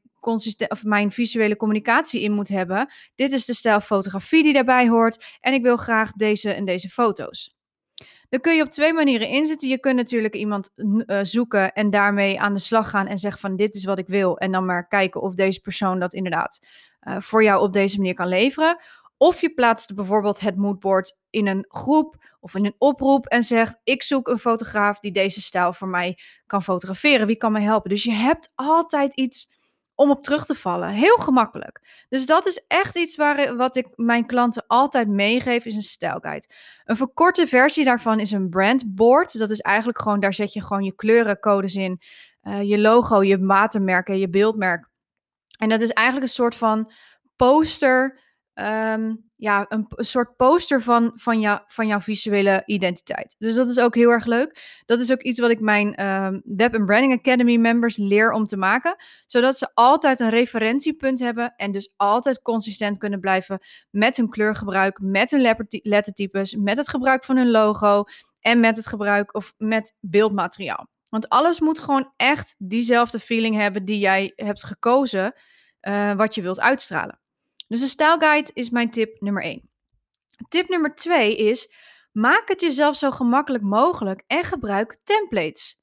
of 0.68 0.84
mijn 0.84 1.10
visuele 1.12 1.56
communicatie 1.56 2.20
in 2.20 2.32
moet 2.32 2.48
hebben. 2.48 2.92
Dit 3.14 3.32
is 3.32 3.44
de 3.44 3.54
stijl 3.54 3.80
fotografie 3.80 4.42
die 4.42 4.52
daarbij 4.52 4.88
hoort. 4.88 5.24
En 5.40 5.52
ik 5.52 5.62
wil 5.62 5.76
graag 5.76 6.12
deze 6.12 6.52
en 6.52 6.64
deze 6.64 6.88
foto's. 6.88 7.54
Dan 8.34 8.42
kun 8.42 8.56
je 8.56 8.62
op 8.62 8.70
twee 8.70 8.92
manieren 8.92 9.28
inzetten. 9.28 9.68
Je 9.68 9.78
kunt 9.78 9.96
natuurlijk 9.96 10.34
iemand 10.34 10.70
uh, 10.76 11.18
zoeken 11.22 11.72
en 11.72 11.90
daarmee 11.90 12.40
aan 12.40 12.54
de 12.54 12.60
slag 12.60 12.90
gaan 12.90 13.06
en 13.06 13.18
zeggen 13.18 13.40
van 13.40 13.56
dit 13.56 13.74
is 13.74 13.84
wat 13.84 13.98
ik 13.98 14.06
wil. 14.06 14.38
En 14.38 14.52
dan 14.52 14.64
maar 14.64 14.88
kijken 14.88 15.20
of 15.20 15.34
deze 15.34 15.60
persoon 15.60 15.98
dat 15.98 16.12
inderdaad 16.12 16.66
uh, 17.02 17.20
voor 17.20 17.42
jou 17.42 17.62
op 17.62 17.72
deze 17.72 17.96
manier 17.96 18.14
kan 18.14 18.28
leveren. 18.28 18.76
Of 19.16 19.40
je 19.40 19.50
plaatst 19.50 19.94
bijvoorbeeld 19.94 20.40
het 20.40 20.56
moodboard 20.56 21.16
in 21.30 21.46
een 21.46 21.64
groep 21.68 22.16
of 22.40 22.54
in 22.54 22.64
een 22.64 22.74
oproep 22.78 23.26
en 23.26 23.42
zegt: 23.42 23.80
Ik 23.84 24.02
zoek 24.02 24.28
een 24.28 24.38
fotograaf 24.38 24.98
die 24.98 25.12
deze 25.12 25.40
stijl 25.40 25.72
voor 25.72 25.88
mij 25.88 26.18
kan 26.46 26.62
fotograferen. 26.62 27.26
Wie 27.26 27.36
kan 27.36 27.52
mij 27.52 27.62
helpen? 27.62 27.90
Dus 27.90 28.04
je 28.04 28.12
hebt 28.12 28.52
altijd 28.54 29.14
iets 29.14 29.53
om 29.94 30.10
op 30.10 30.22
terug 30.22 30.46
te 30.46 30.54
vallen. 30.54 30.88
Heel 30.88 31.16
gemakkelijk. 31.16 32.04
Dus 32.08 32.26
dat 32.26 32.46
is 32.46 32.64
echt 32.66 32.96
iets 32.96 33.16
waar, 33.16 33.56
wat 33.56 33.76
ik 33.76 33.86
mijn 33.94 34.26
klanten 34.26 34.64
altijd 34.66 35.08
meegeef, 35.08 35.64
is 35.64 35.74
een 35.74 35.82
stijlguide. 35.82 36.46
Een 36.84 36.96
verkorte 36.96 37.46
versie 37.46 37.84
daarvan 37.84 38.20
is 38.20 38.30
een 38.30 38.48
brandboard. 38.48 39.38
Dat 39.38 39.50
is 39.50 39.60
eigenlijk 39.60 40.00
gewoon, 40.00 40.20
daar 40.20 40.34
zet 40.34 40.52
je 40.52 40.62
gewoon 40.62 40.84
je 40.84 40.94
kleurencodes 40.94 41.74
in, 41.74 42.00
uh, 42.42 42.62
je 42.62 42.78
logo, 42.78 43.22
je 43.22 43.46
watermerken, 43.46 44.18
je 44.18 44.28
beeldmerk. 44.28 44.88
En 45.58 45.68
dat 45.68 45.80
is 45.80 45.90
eigenlijk 45.90 46.26
een 46.26 46.32
soort 46.32 46.54
van 46.54 46.92
poster 47.36 48.20
um, 48.54 49.23
ja, 49.36 49.66
een, 49.68 49.86
soort 49.96 50.36
poster 50.36 50.82
van, 50.82 51.10
van, 51.14 51.40
jou, 51.40 51.60
van 51.66 51.86
jouw 51.86 52.00
visuele 52.00 52.62
identiteit. 52.66 53.34
Dus 53.38 53.54
dat 53.54 53.68
is 53.68 53.78
ook 53.78 53.94
heel 53.94 54.10
erg 54.10 54.24
leuk. 54.24 54.82
Dat 54.86 55.00
is 55.00 55.12
ook 55.12 55.22
iets 55.22 55.40
wat 55.40 55.50
ik 55.50 55.60
mijn 55.60 56.06
um, 56.06 56.42
Web 56.44 56.74
and 56.74 56.86
Branding 56.86 57.12
Academy 57.12 57.56
members 57.56 57.96
leer 57.96 58.32
om 58.32 58.44
te 58.44 58.56
maken. 58.56 58.96
Zodat 59.26 59.58
ze 59.58 59.70
altijd 59.74 60.20
een 60.20 60.30
referentiepunt 60.30 61.18
hebben 61.18 61.54
en 61.56 61.72
dus 61.72 61.92
altijd 61.96 62.42
consistent 62.42 62.98
kunnen 62.98 63.20
blijven 63.20 63.58
met 63.90 64.16
hun 64.16 64.28
kleurgebruik, 64.28 64.98
met 65.00 65.30
hun 65.30 65.56
lettertypes, 65.82 66.54
met 66.54 66.76
het 66.76 66.88
gebruik 66.88 67.24
van 67.24 67.36
hun 67.36 67.50
logo 67.50 68.04
en 68.40 68.60
met 68.60 68.76
het 68.76 68.86
gebruik 68.86 69.34
of 69.34 69.54
met 69.56 69.96
beeldmateriaal. 70.00 70.88
Want 71.08 71.28
alles 71.28 71.60
moet 71.60 71.78
gewoon 71.78 72.12
echt 72.16 72.54
diezelfde 72.58 73.18
feeling 73.20 73.56
hebben 73.56 73.84
die 73.84 73.98
jij 73.98 74.32
hebt 74.36 74.64
gekozen, 74.64 75.34
uh, 75.82 76.14
wat 76.14 76.34
je 76.34 76.42
wilt 76.42 76.60
uitstralen. 76.60 77.18
Dus 77.66 77.80
een 77.80 77.88
stijlguide 77.88 78.50
is 78.52 78.70
mijn 78.70 78.90
tip 78.90 79.20
nummer 79.20 79.42
1. 79.42 79.70
Tip 80.48 80.68
nummer 80.68 80.94
2 80.94 81.36
is: 81.36 81.72
maak 82.12 82.48
het 82.48 82.60
jezelf 82.60 82.96
zo 82.96 83.10
gemakkelijk 83.10 83.64
mogelijk 83.64 84.22
en 84.26 84.44
gebruik 84.44 84.98
templates. 85.04 85.82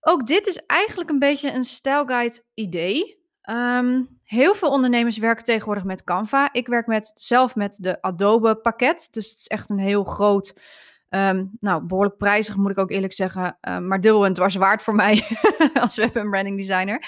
ook 0.00 0.26
dit 0.26 0.46
is 0.46 0.56
eigenlijk 0.66 1.10
een 1.10 1.18
beetje 1.18 1.52
een 1.52 1.64
stijlguide 1.64 2.44
idee. 2.54 3.22
Ehm, 3.40 4.02
heel 4.24 4.54
veel 4.54 4.70
ondernemers 4.70 5.18
werken 5.18 5.44
tegenwoordig 5.44 5.84
met 5.84 6.04
Canva. 6.04 6.52
Ik 6.52 6.66
werk 6.66 6.86
met, 6.86 7.10
zelf 7.14 7.54
met 7.54 7.76
de 7.80 8.02
Adobe 8.02 8.54
pakket. 8.56 9.08
Dus 9.10 9.30
het 9.30 9.38
is 9.38 9.46
echt 9.46 9.70
een 9.70 9.78
heel 9.78 10.04
groot, 10.04 10.60
um, 11.08 11.50
nou 11.60 11.82
behoorlijk 11.86 12.16
prijzig 12.16 12.56
moet 12.56 12.70
ik 12.70 12.78
ook 12.78 12.90
eerlijk 12.90 13.12
zeggen. 13.12 13.58
Um, 13.68 13.86
maar 13.86 14.00
dubbel 14.00 14.24
en 14.24 14.32
dwars 14.32 14.54
waard 14.54 14.82
voor 14.82 14.94
mij 14.94 15.26
als 15.80 15.96
web- 15.96 16.16
en 16.16 16.30
branding 16.30 16.56
designer. 16.56 17.06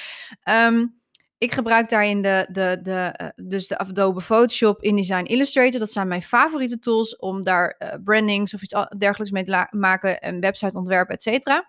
Ik 1.39 1.53
gebruik 1.53 1.89
daarin 1.89 2.23
de, 2.23 2.47
de, 2.51 2.79
de, 2.83 3.21
uh, 3.23 3.49
dus 3.49 3.69
de 3.69 3.79
Adobe 3.79 4.21
Photoshop, 4.21 4.83
InDesign, 4.83 5.25
Illustrator. 5.25 5.79
Dat 5.79 5.93
zijn 5.93 6.09
mijn 6.09 6.23
favoriete 6.23 6.79
tools 6.79 7.17
om 7.17 7.43
daar 7.43 7.77
uh, 7.79 7.95
brandings 8.05 8.55
of 8.55 8.63
iets 8.63 8.75
dergelijks 8.99 9.33
mee 9.33 9.45
te 9.45 9.67
maken. 9.71 10.21
En 10.21 10.41
website 10.41 10.77
ontwerpen, 10.77 11.15
et 11.15 11.23
cetera. 11.23 11.69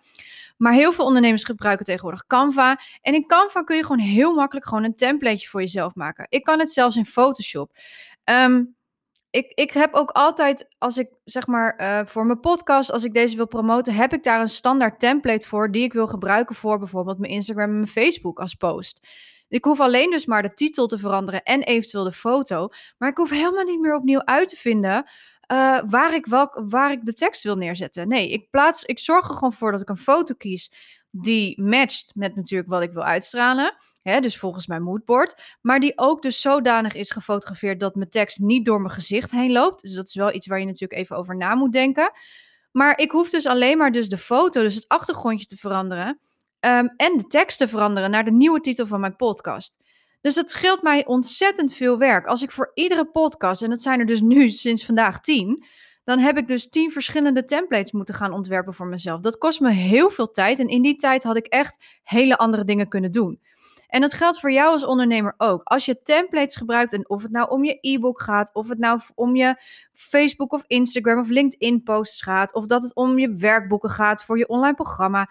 Maar 0.57 0.73
heel 0.73 0.93
veel 0.93 1.05
ondernemers 1.05 1.43
gebruiken 1.43 1.85
tegenwoordig 1.85 2.25
Canva. 2.27 2.79
En 3.01 3.13
in 3.13 3.27
Canva 3.27 3.63
kun 3.63 3.75
je 3.75 3.81
gewoon 3.81 4.05
heel 4.05 4.33
makkelijk 4.33 4.67
gewoon 4.67 4.83
een 4.83 4.95
templateje 4.95 5.47
voor 5.47 5.59
jezelf 5.59 5.95
maken. 5.95 6.25
Ik 6.29 6.43
kan 6.43 6.59
het 6.59 6.71
zelfs 6.71 6.95
in 6.95 7.05
Photoshop. 7.05 7.71
Um, 8.23 8.75
ik, 9.29 9.51
ik 9.55 9.71
heb 9.71 9.93
ook 9.93 10.09
altijd, 10.09 10.67
als 10.77 10.97
ik 10.97 11.09
zeg 11.23 11.47
maar 11.47 11.81
uh, 11.81 12.05
voor 12.05 12.25
mijn 12.25 12.39
podcast, 12.39 12.91
als 12.91 13.03
ik 13.03 13.13
deze 13.13 13.35
wil 13.35 13.47
promoten, 13.47 13.93
heb 13.93 14.13
ik 14.13 14.23
daar 14.23 14.39
een 14.39 14.47
standaard 14.47 14.99
template 14.99 15.47
voor 15.47 15.71
die 15.71 15.83
ik 15.83 15.93
wil 15.93 16.07
gebruiken 16.07 16.55
voor 16.55 16.77
bijvoorbeeld 16.77 17.19
mijn 17.19 17.31
Instagram 17.33 17.69
en 17.69 17.75
mijn 17.75 17.87
Facebook 17.87 18.39
als 18.39 18.53
post. 18.53 19.07
Ik 19.49 19.63
hoef 19.63 19.79
alleen 19.79 20.11
dus 20.11 20.25
maar 20.25 20.41
de 20.41 20.53
titel 20.53 20.87
te 20.87 20.97
veranderen 20.97 21.43
en 21.43 21.63
eventueel 21.63 22.03
de 22.03 22.11
foto. 22.11 22.69
Maar 22.97 23.09
ik 23.09 23.17
hoef 23.17 23.29
helemaal 23.29 23.63
niet 23.63 23.79
meer 23.79 23.95
opnieuw 23.95 24.23
uit 24.25 24.49
te 24.49 24.55
vinden 24.55 25.09
uh, 25.51 25.79
waar, 25.85 26.13
ik 26.13 26.25
waar 26.67 26.91
ik 26.91 27.05
de 27.05 27.13
tekst 27.13 27.43
wil 27.43 27.55
neerzetten. 27.55 28.07
Nee, 28.07 28.29
ik, 28.29 28.49
plaats, 28.49 28.83
ik 28.83 28.99
zorg 28.99 29.27
er 29.27 29.33
gewoon 29.33 29.53
voor 29.53 29.71
dat 29.71 29.81
ik 29.81 29.89
een 29.89 29.97
foto 29.97 30.33
kies 30.33 30.71
die 31.09 31.61
matcht 31.61 32.11
met 32.15 32.35
natuurlijk 32.35 32.69
wat 32.69 32.81
ik 32.81 32.91
wil 32.91 33.03
uitstralen. 33.03 33.77
Hè, 34.01 34.19
dus 34.19 34.37
volgens 34.37 34.67
mijn 34.67 34.83
moodboard. 34.83 35.57
Maar 35.61 35.79
die 35.79 35.93
ook 35.95 36.21
dus 36.21 36.41
zodanig 36.41 36.93
is 36.93 37.11
gefotografeerd 37.11 37.79
dat 37.79 37.95
mijn 37.95 38.09
tekst 38.09 38.39
niet 38.39 38.65
door 38.65 38.81
mijn 38.81 38.93
gezicht 38.93 39.31
heen 39.31 39.51
loopt. 39.51 39.81
Dus 39.81 39.93
dat 39.93 40.07
is 40.07 40.15
wel 40.15 40.33
iets 40.33 40.47
waar 40.47 40.59
je 40.59 40.65
natuurlijk 40.65 40.99
even 40.99 41.17
over 41.17 41.35
na 41.35 41.55
moet 41.55 41.71
denken. 41.71 42.11
Maar 42.71 42.99
ik 42.99 43.11
hoef 43.11 43.29
dus 43.29 43.45
alleen 43.45 43.77
maar 43.77 43.91
dus 43.91 44.09
de 44.09 44.17
foto, 44.17 44.61
dus 44.61 44.75
het 44.75 44.87
achtergrondje 44.87 45.45
te 45.45 45.57
veranderen. 45.57 46.19
Um, 46.67 46.93
en 46.95 47.17
de 47.17 47.27
tekst 47.27 47.57
te 47.57 47.67
veranderen 47.67 48.11
naar 48.11 48.23
de 48.25 48.31
nieuwe 48.31 48.59
titel 48.59 48.87
van 48.87 48.99
mijn 48.99 49.15
podcast. 49.15 49.77
Dus 50.21 50.35
dat 50.35 50.49
scheelt 50.49 50.81
mij 50.81 51.05
ontzettend 51.05 51.73
veel 51.73 51.97
werk. 51.97 52.25
Als 52.25 52.41
ik 52.41 52.51
voor 52.51 52.71
iedere 52.73 53.05
podcast, 53.05 53.61
en 53.61 53.69
dat 53.69 53.81
zijn 53.81 53.99
er 53.99 54.05
dus 54.05 54.21
nu 54.21 54.49
sinds 54.49 54.85
vandaag 54.85 55.19
tien, 55.19 55.65
dan 56.03 56.19
heb 56.19 56.37
ik 56.37 56.47
dus 56.47 56.69
tien 56.69 56.91
verschillende 56.91 57.43
templates 57.43 57.91
moeten 57.91 58.15
gaan 58.15 58.33
ontwerpen 58.33 58.73
voor 58.73 58.87
mezelf. 58.87 59.21
Dat 59.21 59.37
kost 59.37 59.59
me 59.59 59.71
heel 59.71 60.09
veel 60.09 60.31
tijd 60.31 60.59
en 60.59 60.67
in 60.67 60.81
die 60.81 60.95
tijd 60.95 61.23
had 61.23 61.35
ik 61.35 61.45
echt 61.45 61.83
hele 62.03 62.37
andere 62.37 62.63
dingen 62.63 62.87
kunnen 62.87 63.11
doen. 63.11 63.39
En 63.87 64.01
dat 64.01 64.13
geldt 64.13 64.39
voor 64.39 64.51
jou 64.51 64.71
als 64.71 64.85
ondernemer 64.85 65.33
ook. 65.37 65.63
Als 65.63 65.85
je 65.85 66.01
templates 66.01 66.55
gebruikt, 66.55 66.93
en 66.93 67.09
of 67.09 67.21
het 67.21 67.31
nou 67.31 67.49
om 67.49 67.63
je 67.63 67.77
e-book 67.81 68.21
gaat, 68.21 68.53
of 68.53 68.69
het 68.69 68.77
nou 68.77 68.99
om 69.15 69.35
je 69.35 69.61
Facebook 69.93 70.53
of 70.53 70.63
Instagram 70.67 71.19
of 71.19 71.29
LinkedIn 71.29 71.83
posts 71.83 72.21
gaat, 72.21 72.53
of 72.53 72.65
dat 72.65 72.83
het 72.83 72.95
om 72.95 73.19
je 73.19 73.35
werkboeken 73.35 73.89
gaat 73.89 74.23
voor 74.23 74.37
je 74.37 74.47
online 74.47 74.75
programma. 74.75 75.29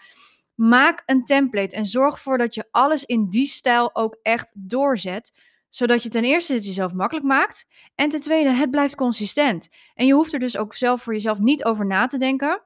Maak 0.57 1.03
een 1.07 1.25
template 1.25 1.77
en 1.77 1.87
zorg 1.87 2.15
ervoor 2.15 2.39
dat 2.39 2.55
je 2.55 2.65
alles 2.71 3.05
in 3.05 3.29
die 3.29 3.47
stijl 3.47 3.95
ook 3.95 4.19
echt 4.23 4.53
doorzet. 4.55 5.33
Zodat 5.69 6.03
je 6.03 6.09
ten 6.09 6.25
eerste 6.25 6.55
het 6.55 6.67
jezelf 6.67 6.93
makkelijk 6.93 7.27
maakt. 7.27 7.67
En 7.95 8.09
ten 8.09 8.21
tweede, 8.21 8.51
het 8.51 8.71
blijft 8.71 8.95
consistent. 8.95 9.69
En 9.95 10.07
je 10.07 10.15
hoeft 10.15 10.33
er 10.33 10.39
dus 10.39 10.57
ook 10.57 10.75
zelf 10.75 11.03
voor 11.03 11.13
jezelf 11.13 11.39
niet 11.39 11.65
over 11.65 11.87
na 11.87 12.07
te 12.07 12.19
denken. 12.19 12.63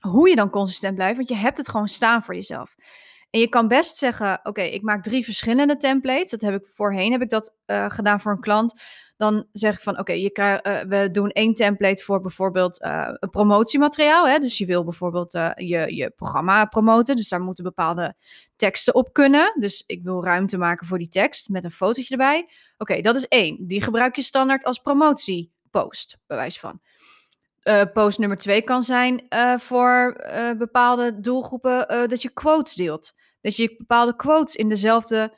Hoe 0.00 0.28
je 0.28 0.36
dan 0.36 0.50
consistent 0.50 0.94
blijft, 0.94 1.16
want 1.16 1.28
je 1.28 1.34
hebt 1.34 1.56
het 1.56 1.68
gewoon 1.68 1.88
staan 1.88 2.22
voor 2.22 2.34
jezelf. 2.34 2.74
En 3.30 3.40
je 3.40 3.48
kan 3.48 3.68
best 3.68 3.96
zeggen: 3.96 4.40
Oké, 4.42 4.62
ik 4.62 4.82
maak 4.82 5.02
drie 5.02 5.24
verschillende 5.24 5.76
templates. 5.76 6.30
Dat 6.30 6.40
heb 6.40 6.54
ik 6.54 6.66
voorheen 6.66 7.12
heb 7.12 7.22
ik 7.22 7.30
dat 7.30 7.54
uh, 7.66 7.90
gedaan 7.90 8.20
voor 8.20 8.32
een 8.32 8.40
klant 8.40 8.80
dan 9.22 9.46
zeg 9.52 9.74
ik 9.74 9.80
van 9.80 9.98
oké, 9.98 10.12
okay, 10.12 10.56
eh, 10.56 10.80
we 10.88 11.10
doen 11.10 11.30
één 11.30 11.54
template 11.54 12.04
voor 12.04 12.20
bijvoorbeeld 12.20 12.82
uh, 12.82 13.08
een 13.12 13.30
promotiemateriaal. 13.30 14.28
Hè? 14.28 14.38
Dus 14.38 14.58
je 14.58 14.66
wil 14.66 14.84
bijvoorbeeld 14.84 15.34
uh, 15.34 15.50
je, 15.54 15.94
je 15.94 16.10
programma 16.10 16.64
promoten. 16.64 17.16
Dus 17.16 17.28
daar 17.28 17.40
moeten 17.40 17.64
bepaalde 17.64 18.14
teksten 18.56 18.94
op 18.94 19.12
kunnen. 19.12 19.54
Dus 19.58 19.84
ik 19.86 20.02
wil 20.02 20.24
ruimte 20.24 20.58
maken 20.58 20.86
voor 20.86 20.98
die 20.98 21.08
tekst 21.08 21.48
met 21.48 21.64
een 21.64 21.70
fotootje 21.70 22.10
erbij. 22.10 22.48
Oké, 22.78 23.00
dat 23.00 23.16
is 23.16 23.28
één. 23.28 23.66
Die 23.66 23.82
gebruik 23.82 24.16
je 24.16 24.22
standaard 24.22 24.64
als 24.64 24.78
promotiepost, 24.78 26.18
bij 26.26 26.36
wijze 26.36 26.58
van. 26.58 26.80
post 27.92 28.18
nummer 28.18 28.38
twee 28.38 28.62
kan 28.62 28.82
zijn 28.82 29.26
voor 29.56 30.16
bepaalde 30.58 31.20
doelgroepen 31.20 32.08
dat 32.08 32.22
je 32.22 32.32
quotes 32.32 32.74
deelt. 32.74 33.12
Dat 33.40 33.56
je 33.56 33.74
bepaalde 33.78 34.16
quotes 34.16 34.56
in 34.56 34.68
dezelfde 34.68 35.32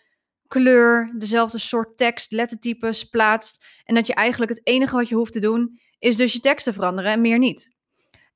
kleur, 0.49 1.15
dezelfde 1.19 1.59
soort 1.59 1.97
tekst, 1.97 2.33
lettertypes 2.33 3.05
plaatst. 3.05 3.67
En 3.85 3.95
dat 3.95 4.07
je 4.07 4.15
eigenlijk 4.15 4.51
het 4.51 4.67
enige 4.67 4.97
wat 4.97 5.09
je 5.09 5.15
hoeft 5.15 5.33
te 5.33 5.41
doen, 5.41 5.81
is 5.99 6.17
dus 6.17 6.33
je 6.33 6.41
tekst 6.41 6.65
te 6.65 6.73
veranderen 6.73 7.13
en 7.13 7.21
meer 7.21 7.39
niet. 7.39 7.73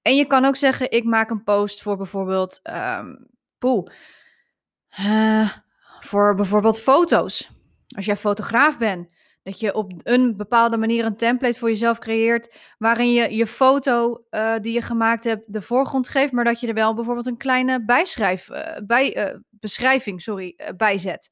En 0.02 0.16
je 0.16 0.26
kan 0.26 0.44
ook 0.44 0.56
zeggen, 0.56 0.90
ik 0.90 1.04
maak 1.04 1.30
een 1.30 1.44
post 1.44 1.82
voor 1.82 1.96
bijvoorbeeld, 1.96 2.60
um, 3.00 3.26
voor 6.00 6.34
bijvoorbeeld 6.34 6.80
foto's. 6.80 7.50
Als 7.96 8.04
jij 8.04 8.16
fotograaf 8.16 8.78
bent, 8.78 9.16
dat 9.42 9.60
je 9.60 9.74
op 9.74 9.92
een 10.02 10.36
bepaalde 10.36 10.76
manier 10.76 11.04
een 11.04 11.16
template 11.16 11.58
voor 11.58 11.68
jezelf 11.68 11.98
creëert, 11.98 12.54
waarin 12.78 13.12
je 13.12 13.36
je 13.36 13.46
foto 13.46 14.24
uh, 14.30 14.54
die 14.60 14.72
je 14.72 14.82
gemaakt 14.82 15.24
hebt 15.24 15.52
de 15.52 15.62
voorgrond 15.62 16.08
geeft, 16.08 16.32
maar 16.32 16.44
dat 16.44 16.60
je 16.60 16.66
er 16.66 16.74
wel 16.74 16.94
bijvoorbeeld 16.94 17.26
een 17.26 17.36
kleine 17.36 17.84
bijschrijf, 17.84 18.50
uh, 18.50 18.76
bij, 18.86 19.36
beschrijving 19.50 20.22
sorry, 20.22 20.58
bij 20.76 20.98
zet. 20.98 21.30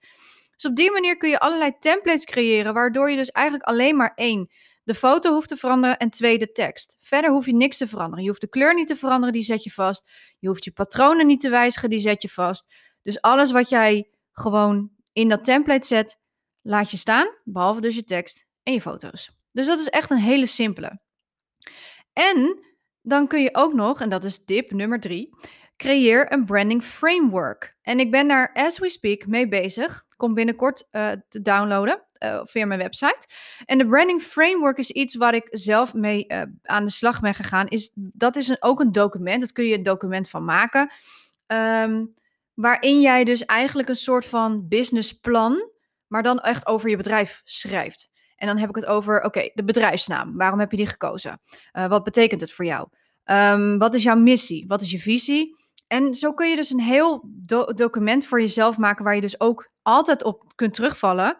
Dus 0.56 0.70
op 0.70 0.76
die 0.76 0.90
manier 0.90 1.16
kun 1.16 1.28
je 1.28 1.38
allerlei 1.38 1.78
templates 1.78 2.24
creëren, 2.24 2.74
waardoor 2.74 3.10
je 3.10 3.16
dus 3.16 3.30
eigenlijk 3.30 3.66
alleen 3.66 3.96
maar 3.96 4.12
één, 4.14 4.50
de 4.84 4.94
foto 4.94 5.32
hoeft 5.32 5.48
te 5.48 5.56
veranderen 5.56 5.96
en 5.96 6.10
twee, 6.10 6.38
de 6.38 6.52
tekst. 6.52 6.96
Verder 6.98 7.30
hoef 7.30 7.46
je 7.46 7.54
niks 7.54 7.76
te 7.76 7.88
veranderen. 7.88 8.22
Je 8.22 8.28
hoeft 8.28 8.40
de 8.40 8.48
kleur 8.48 8.74
niet 8.74 8.86
te 8.86 8.96
veranderen, 8.96 9.32
die 9.32 9.42
zet 9.42 9.62
je 9.62 9.70
vast. 9.70 10.10
Je 10.38 10.48
hoeft 10.48 10.64
je 10.64 10.72
patronen 10.72 11.26
niet 11.26 11.40
te 11.40 11.48
wijzigen, 11.48 11.90
die 11.90 12.00
zet 12.00 12.22
je 12.22 12.28
vast. 12.28 12.72
Dus 13.02 13.20
alles 13.20 13.50
wat 13.50 13.68
jij 13.68 14.10
gewoon 14.32 14.90
in 15.12 15.28
dat 15.28 15.44
template 15.44 15.86
zet, 15.86 16.18
laat 16.62 16.90
je 16.90 16.96
staan, 16.96 17.26
behalve 17.44 17.80
dus 17.80 17.94
je 17.94 18.04
tekst 18.04 18.46
en 18.62 18.72
je 18.72 18.80
foto's. 18.80 19.30
Dus 19.52 19.66
dat 19.66 19.80
is 19.80 19.88
echt 19.88 20.10
een 20.10 20.18
hele 20.18 20.46
simpele. 20.46 21.00
En 22.12 22.66
dan 23.02 23.26
kun 23.26 23.42
je 23.42 23.54
ook 23.54 23.72
nog, 23.72 24.00
en 24.00 24.08
dat 24.08 24.24
is 24.24 24.44
tip 24.44 24.70
nummer 24.70 25.00
drie, 25.00 25.36
creëer 25.76 26.32
een 26.32 26.44
branding 26.44 26.82
framework. 26.82 27.76
En 27.82 28.00
ik 28.00 28.10
ben 28.10 28.28
daar 28.28 28.52
as 28.52 28.78
we 28.78 28.90
speak 28.90 29.26
mee 29.26 29.48
bezig. 29.48 30.05
Komt 30.16 30.34
binnenkort 30.34 30.88
uh, 30.92 31.10
te 31.28 31.42
downloaden 31.42 32.02
uh, 32.18 32.40
via 32.44 32.66
mijn 32.66 32.80
website. 32.80 33.28
En 33.64 33.78
de 33.78 33.86
branding 33.86 34.22
framework 34.22 34.78
is 34.78 34.90
iets 34.90 35.14
waar 35.14 35.34
ik 35.34 35.48
zelf 35.50 35.94
mee 35.94 36.24
uh, 36.28 36.42
aan 36.62 36.84
de 36.84 36.90
slag 36.90 37.20
ben 37.20 37.34
gegaan. 37.34 37.68
Is, 37.68 37.90
dat 37.94 38.36
is 38.36 38.62
ook 38.62 38.80
een 38.80 38.92
document. 38.92 39.40
Dat 39.40 39.52
kun 39.52 39.64
je 39.64 39.74
een 39.74 39.82
document 39.82 40.28
van 40.28 40.44
maken. 40.44 40.90
Um, 41.46 42.14
waarin 42.54 43.00
jij 43.00 43.24
dus 43.24 43.44
eigenlijk 43.44 43.88
een 43.88 43.94
soort 43.94 44.26
van 44.26 44.68
businessplan, 44.68 45.70
maar 46.06 46.22
dan 46.22 46.40
echt 46.40 46.66
over 46.66 46.88
je 46.88 46.96
bedrijf 46.96 47.40
schrijft. 47.44 48.10
En 48.36 48.46
dan 48.46 48.58
heb 48.58 48.68
ik 48.68 48.74
het 48.74 48.86
over, 48.86 49.22
oké, 49.22 49.50
de 49.54 49.64
bedrijfsnaam. 49.64 50.36
Waarom 50.36 50.60
heb 50.60 50.70
je 50.70 50.76
die 50.76 50.86
gekozen? 50.86 51.40
wat 51.72 52.04
betekent 52.04 52.40
het 52.40 52.52
voor 52.52 52.64
jou? 52.64 52.88
Um, 53.24 53.78
wat 53.78 53.94
is 53.94 54.02
jouw 54.02 54.16
missie? 54.16 54.64
Wat 54.66 54.82
is 54.82 54.90
je 54.90 54.98
visie? 54.98 55.55
En 55.86 56.14
zo 56.14 56.32
kun 56.32 56.48
je 56.48 56.56
dus 56.56 56.70
een 56.70 56.80
heel 56.80 57.20
do 57.24 57.64
document 57.64 58.26
voor 58.26 58.40
jezelf 58.40 58.78
maken 58.78 59.04
waar 59.04 59.14
je 59.14 59.20
dus 59.20 59.40
ook 59.40 59.70
altijd 59.82 60.24
op 60.24 60.42
kunt 60.54 60.74
terugvallen. 60.74 61.38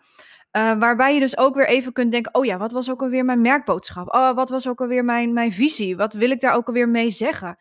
Uh, 0.57 0.79
waarbij 0.79 1.15
je 1.15 1.21
dus 1.21 1.39
ook 1.39 1.55
weer 1.55 1.69
even 1.69 1.93
kunt 1.93 2.11
denken: 2.11 2.35
oh 2.35 2.45
ja, 2.45 2.57
wat 2.57 2.73
was 2.73 2.91
ook 2.91 3.03
alweer 3.03 3.25
mijn 3.25 3.41
merkboodschap? 3.41 4.15
Oh, 4.15 4.35
wat 4.35 4.51
was 4.51 4.69
ook 4.69 4.81
alweer 4.81 5.05
mijn, 5.05 5.33
mijn 5.33 5.53
visie? 5.53 5.97
Wat 5.97 6.15
wil 6.15 6.31
ik 6.31 6.41
daar 6.41 6.55
ook 6.55 6.67
alweer 6.67 6.89
mee 6.89 7.11
zeggen? 7.11 7.57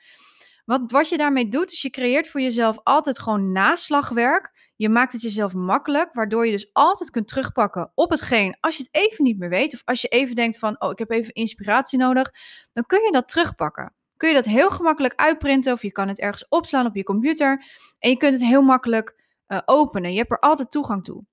Wat, 0.65 0.91
wat 0.91 1.09
je 1.09 1.17
daarmee 1.17 1.49
doet, 1.49 1.71
is 1.71 1.81
je 1.81 1.89
creëert 1.89 2.29
voor 2.29 2.41
jezelf 2.41 2.77
altijd 2.83 3.19
gewoon 3.19 3.51
naslagwerk. 3.51 4.71
Je 4.75 4.89
maakt 4.89 5.13
het 5.13 5.21
jezelf 5.21 5.53
makkelijk, 5.53 6.13
waardoor 6.13 6.45
je 6.45 6.51
dus 6.51 6.69
altijd 6.73 7.09
kunt 7.09 7.27
terugpakken 7.27 7.91
op 7.95 8.09
hetgeen. 8.09 8.57
Als 8.59 8.77
je 8.77 8.83
het 8.83 9.03
even 9.03 9.23
niet 9.23 9.37
meer 9.37 9.49
weet, 9.49 9.73
of 9.73 9.81
als 9.85 10.01
je 10.01 10.07
even 10.07 10.35
denkt 10.35 10.59
van, 10.59 10.81
oh, 10.81 10.91
ik 10.91 10.99
heb 10.99 11.11
even 11.11 11.33
inspiratie 11.33 11.99
nodig, 11.99 12.31
dan 12.73 12.85
kun 12.85 13.03
je 13.03 13.11
dat 13.11 13.27
terugpakken 13.27 13.93
kun 14.17 14.29
je 14.29 14.35
dat 14.35 14.45
heel 14.45 14.69
gemakkelijk 14.69 15.15
uitprinten 15.15 15.73
of 15.73 15.81
je 15.81 15.91
kan 15.91 16.07
het 16.07 16.19
ergens 16.19 16.47
opslaan 16.49 16.85
op 16.85 16.95
je 16.95 17.03
computer 17.03 17.65
en 17.99 18.09
je 18.09 18.17
kunt 18.17 18.33
het 18.33 18.43
heel 18.43 18.61
makkelijk 18.61 19.23
uh, 19.47 19.59
openen. 19.65 20.11
Je 20.11 20.17
hebt 20.17 20.31
er 20.31 20.39
altijd 20.39 20.71
toegang 20.71 21.03
toe. 21.03 21.23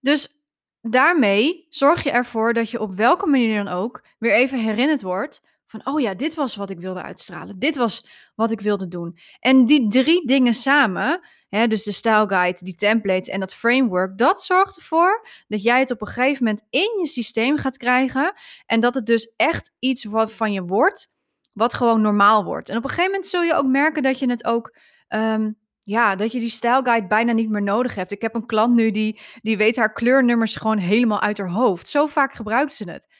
Dus 0.00 0.42
daarmee 0.80 1.66
zorg 1.68 2.02
je 2.02 2.10
ervoor 2.10 2.54
dat 2.54 2.70
je 2.70 2.80
op 2.80 2.94
welke 2.94 3.26
manier 3.26 3.64
dan 3.64 3.74
ook 3.74 4.04
weer 4.18 4.34
even 4.34 4.58
herinnerd 4.58 5.02
wordt 5.02 5.42
van, 5.66 5.86
oh 5.86 6.00
ja, 6.00 6.14
dit 6.14 6.34
was 6.34 6.56
wat 6.56 6.70
ik 6.70 6.80
wilde 6.80 7.02
uitstralen. 7.02 7.58
Dit 7.58 7.76
was 7.76 8.06
wat 8.34 8.50
ik 8.50 8.60
wilde 8.60 8.88
doen. 8.88 9.18
En 9.40 9.64
die 9.64 9.88
drie 9.88 10.26
dingen 10.26 10.54
samen, 10.54 11.20
hè, 11.48 11.66
dus 11.66 11.84
de 11.84 11.92
style 11.92 12.28
guide, 12.28 12.58
die 12.64 12.74
templates 12.74 13.28
en 13.28 13.40
dat 13.40 13.54
framework, 13.54 14.18
dat 14.18 14.42
zorgt 14.42 14.76
ervoor 14.76 15.28
dat 15.48 15.62
jij 15.62 15.78
het 15.78 15.90
op 15.90 16.00
een 16.00 16.06
gegeven 16.06 16.44
moment 16.44 16.66
in 16.70 16.98
je 17.00 17.06
systeem 17.06 17.56
gaat 17.56 17.76
krijgen. 17.76 18.34
En 18.66 18.80
dat 18.80 18.94
het 18.94 19.06
dus 19.06 19.34
echt 19.36 19.74
iets 19.78 20.06
van 20.10 20.52
je 20.52 20.62
wordt 20.62 21.11
wat 21.52 21.74
gewoon 21.74 22.00
normaal 22.00 22.44
wordt. 22.44 22.68
En 22.68 22.76
op 22.76 22.82
een 22.82 22.88
gegeven 22.88 23.10
moment 23.10 23.30
zul 23.30 23.42
je 23.42 23.54
ook 23.54 23.66
merken 23.66 24.02
dat 24.02 24.18
je 24.18 24.30
het 24.30 24.44
ook 24.44 24.76
um, 25.08 25.60
ja, 25.84 26.16
dat 26.16 26.32
je 26.32 26.38
die 26.38 26.48
stijlguide 26.48 27.06
bijna 27.06 27.32
niet 27.32 27.50
meer 27.50 27.62
nodig 27.62 27.94
hebt. 27.94 28.12
Ik 28.12 28.22
heb 28.22 28.34
een 28.34 28.46
klant 28.46 28.74
nu 28.74 28.90
die, 28.90 29.20
die 29.40 29.56
weet 29.56 29.76
haar 29.76 29.92
kleurnummers 29.92 30.54
gewoon 30.54 30.78
helemaal 30.78 31.20
uit 31.20 31.38
haar 31.38 31.50
hoofd. 31.50 31.88
Zo 31.88 32.06
vaak 32.06 32.34
gebruikt 32.34 32.74
ze 32.74 32.90
het. 32.90 33.14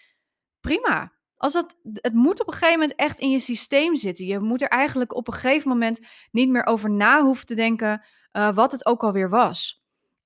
Prima. 0.60 1.12
Als 1.36 1.52
dat, 1.52 1.76
het 1.82 2.14
moet 2.14 2.40
op 2.40 2.46
een 2.46 2.52
gegeven 2.52 2.78
moment 2.80 2.98
echt 2.98 3.18
in 3.18 3.30
je 3.30 3.40
systeem 3.40 3.96
zitten. 3.96 4.26
Je 4.26 4.38
moet 4.38 4.62
er 4.62 4.68
eigenlijk 4.68 5.14
op 5.14 5.26
een 5.26 5.34
gegeven 5.34 5.68
moment 5.68 6.00
niet 6.30 6.48
meer 6.48 6.66
over 6.66 6.90
na 6.90 7.22
hoeven 7.22 7.46
te 7.46 7.54
denken 7.54 8.04
uh, 8.32 8.54
wat 8.54 8.72
het 8.72 8.86
ook 8.86 9.02
alweer 9.02 9.28
was. 9.28 9.81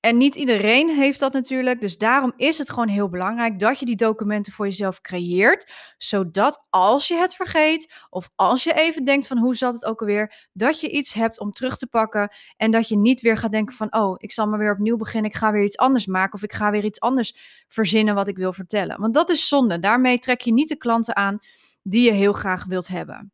En 0.06 0.16
niet 0.16 0.34
iedereen 0.34 0.88
heeft 0.88 1.20
dat 1.20 1.32
natuurlijk. 1.32 1.80
Dus 1.80 1.98
daarom 1.98 2.32
is 2.36 2.58
het 2.58 2.70
gewoon 2.70 2.88
heel 2.88 3.08
belangrijk 3.08 3.58
dat 3.58 3.78
je 3.78 3.86
die 3.86 3.96
documenten 3.96 4.52
voor 4.52 4.66
jezelf 4.66 5.00
creëert. 5.00 5.72
Zodat 5.98 6.66
als 6.70 7.08
je 7.08 7.16
het 7.16 7.34
vergeet 7.34 7.92
of 8.10 8.30
als 8.34 8.64
je 8.64 8.72
even 8.72 9.04
denkt 9.04 9.26
van 9.26 9.38
hoe 9.38 9.54
zat 9.54 9.74
het 9.74 9.84
ook 9.84 10.00
alweer, 10.00 10.48
dat 10.52 10.80
je 10.80 10.90
iets 10.90 11.12
hebt 11.12 11.40
om 11.40 11.50
terug 11.50 11.76
te 11.76 11.86
pakken. 11.86 12.34
En 12.56 12.70
dat 12.70 12.88
je 12.88 12.96
niet 12.96 13.20
weer 13.20 13.36
gaat 13.36 13.50
denken 13.50 13.74
van 13.74 13.94
oh, 13.94 14.14
ik 14.18 14.32
zal 14.32 14.46
maar 14.46 14.58
weer 14.58 14.72
opnieuw 14.72 14.96
beginnen. 14.96 15.30
Ik 15.30 15.36
ga 15.36 15.52
weer 15.52 15.64
iets 15.64 15.76
anders 15.76 16.06
maken 16.06 16.34
of 16.34 16.42
ik 16.42 16.52
ga 16.52 16.70
weer 16.70 16.84
iets 16.84 17.00
anders 17.00 17.64
verzinnen 17.68 18.14
wat 18.14 18.28
ik 18.28 18.36
wil 18.36 18.52
vertellen. 18.52 19.00
Want 19.00 19.14
dat 19.14 19.30
is 19.30 19.48
zonde. 19.48 19.78
Daarmee 19.78 20.18
trek 20.18 20.40
je 20.40 20.52
niet 20.52 20.68
de 20.68 20.76
klanten 20.76 21.16
aan 21.16 21.38
die 21.82 22.02
je 22.02 22.12
heel 22.12 22.32
graag 22.32 22.64
wilt 22.64 22.88
hebben. 22.88 23.32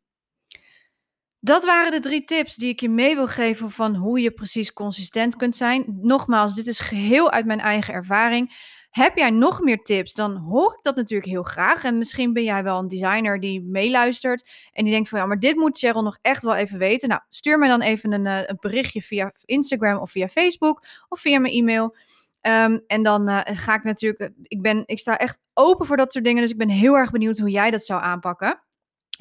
Dat 1.45 1.65
waren 1.65 1.91
de 1.91 1.99
drie 1.99 2.23
tips 2.23 2.55
die 2.55 2.69
ik 2.69 2.79
je 2.79 2.89
mee 2.89 3.15
wil 3.15 3.27
geven 3.27 3.71
van 3.71 3.95
hoe 3.95 4.21
je 4.21 4.31
precies 4.31 4.73
consistent 4.73 5.35
kunt 5.35 5.55
zijn. 5.55 5.99
Nogmaals, 6.01 6.55
dit 6.55 6.67
is 6.67 6.79
geheel 6.79 7.31
uit 7.31 7.45
mijn 7.45 7.59
eigen 7.59 7.93
ervaring. 7.93 8.55
Heb 8.89 9.17
jij 9.17 9.29
nog 9.29 9.61
meer 9.61 9.77
tips, 9.77 10.13
dan 10.13 10.35
hoor 10.35 10.73
ik 10.73 10.83
dat 10.83 10.95
natuurlijk 10.95 11.29
heel 11.29 11.43
graag. 11.43 11.83
En 11.83 11.97
misschien 11.97 12.33
ben 12.33 12.43
jij 12.43 12.63
wel 12.63 12.79
een 12.79 12.87
designer 12.87 13.39
die 13.39 13.61
meeluistert 13.61 14.49
en 14.71 14.83
die 14.83 14.93
denkt 14.93 15.09
van 15.09 15.19
ja, 15.19 15.25
maar 15.25 15.39
dit 15.39 15.55
moet 15.55 15.77
Cheryl 15.77 16.01
nog 16.01 16.17
echt 16.21 16.43
wel 16.43 16.55
even 16.55 16.77
weten. 16.77 17.09
Nou, 17.09 17.21
stuur 17.27 17.57
me 17.59 17.67
dan 17.67 17.81
even 17.81 18.11
een, 18.11 18.27
eh, 18.27 18.41
een 18.45 18.57
berichtje 18.59 19.01
via 19.01 19.33
Instagram 19.45 19.97
of 19.97 20.11
via 20.11 20.27
Facebook 20.27 20.85
of 21.09 21.19
via 21.19 21.39
mijn 21.39 21.53
e-mail. 21.53 21.95
Ehm, 22.41 22.79
en 22.87 23.03
dan 23.03 23.29
uh, 23.29 23.39
ga 23.43 23.75
ik 23.75 23.83
natuurlijk, 23.83 24.31
ik, 24.43 24.61
ben, 24.61 24.83
ik 24.85 24.99
sta 24.99 25.17
echt 25.17 25.39
open 25.53 25.85
voor 25.85 25.97
dat 25.97 26.11
soort 26.11 26.25
dingen, 26.25 26.41
dus 26.41 26.51
ik 26.51 26.57
ben 26.57 26.69
heel 26.69 26.97
erg 26.97 27.11
benieuwd 27.11 27.37
hoe 27.37 27.49
jij 27.49 27.71
dat 27.71 27.83
zou 27.83 28.01
aanpakken. 28.01 28.61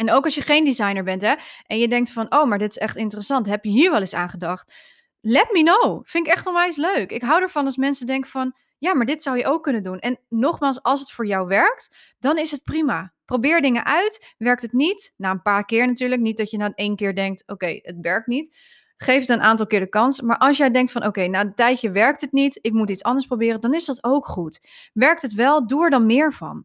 En 0.03 0.11
ook 0.11 0.25
als 0.25 0.35
je 0.35 0.43
geen 0.43 0.65
designer 0.65 1.05
bent 1.05 1.23
hè, 1.23 1.35
en 1.67 1.79
je 1.79 1.89
denkt 1.89 2.13
van, 2.13 2.35
oh, 2.35 2.45
maar 2.45 2.59
dit 2.59 2.71
is 2.71 2.79
echt 2.79 2.97
interessant. 2.97 3.47
Heb 3.47 3.65
je 3.65 3.71
hier 3.71 3.91
wel 3.91 4.01
eens 4.01 4.15
aan 4.15 4.29
gedacht? 4.29 4.73
Let 5.21 5.49
me 5.53 5.63
know. 5.63 6.01
Vind 6.05 6.27
ik 6.27 6.33
echt 6.33 6.47
onwijs 6.47 6.77
leuk. 6.77 7.11
Ik 7.11 7.23
hou 7.23 7.43
ervan 7.43 7.65
als 7.65 7.77
mensen 7.77 8.07
denken 8.07 8.31
van, 8.31 8.55
ja, 8.79 8.95
maar 8.95 9.07
dit 9.07 9.23
zou 9.23 9.37
je 9.37 9.47
ook 9.47 9.63
kunnen 9.63 9.83
doen. 9.83 9.99
En 9.99 10.19
nogmaals, 10.29 10.83
als 10.83 11.01
het 11.01 11.11
voor 11.11 11.27
jou 11.27 11.47
werkt, 11.47 12.15
dan 12.19 12.39
is 12.39 12.51
het 12.51 12.63
prima. 12.63 13.13
Probeer 13.25 13.61
dingen 13.61 13.85
uit. 13.85 14.35
Werkt 14.39 14.63
het 14.63 14.73
niet? 14.73 15.13
Na 15.17 15.31
een 15.31 15.43
paar 15.43 15.65
keer 15.65 15.87
natuurlijk. 15.87 16.21
Niet 16.21 16.37
dat 16.37 16.51
je 16.51 16.57
na 16.57 16.73
één 16.75 16.97
keer 16.97 17.15
denkt, 17.15 17.43
oké, 17.47 17.79
het 17.83 17.97
werkt 18.01 18.27
niet. 18.27 18.57
Geef 18.97 19.21
het 19.21 19.29
een 19.29 19.41
aantal 19.41 19.67
keer 19.67 19.81
de 19.81 19.89
kans. 19.89 20.21
Maar 20.21 20.39
als 20.39 20.57
jij 20.57 20.71
denkt 20.71 20.93
van, 20.93 21.07
oké, 21.07 21.27
na 21.27 21.41
een 21.41 21.55
tijdje 21.55 21.91
werkt 21.91 22.21
het 22.21 22.33
niet. 22.33 22.59
Ik 22.61 22.73
moet 22.73 22.91
iets 22.91 23.03
anders 23.03 23.27
proberen. 23.27 23.61
Dan 23.61 23.75
is 23.75 23.85
dat 23.85 24.05
ook 24.05 24.27
goed. 24.27 24.61
Werkt 24.93 25.23
het 25.23 25.35
wel? 25.35 25.67
Doe 25.67 25.85
er 25.85 25.91
dan 25.91 26.07
meer 26.07 26.33
van. 26.33 26.65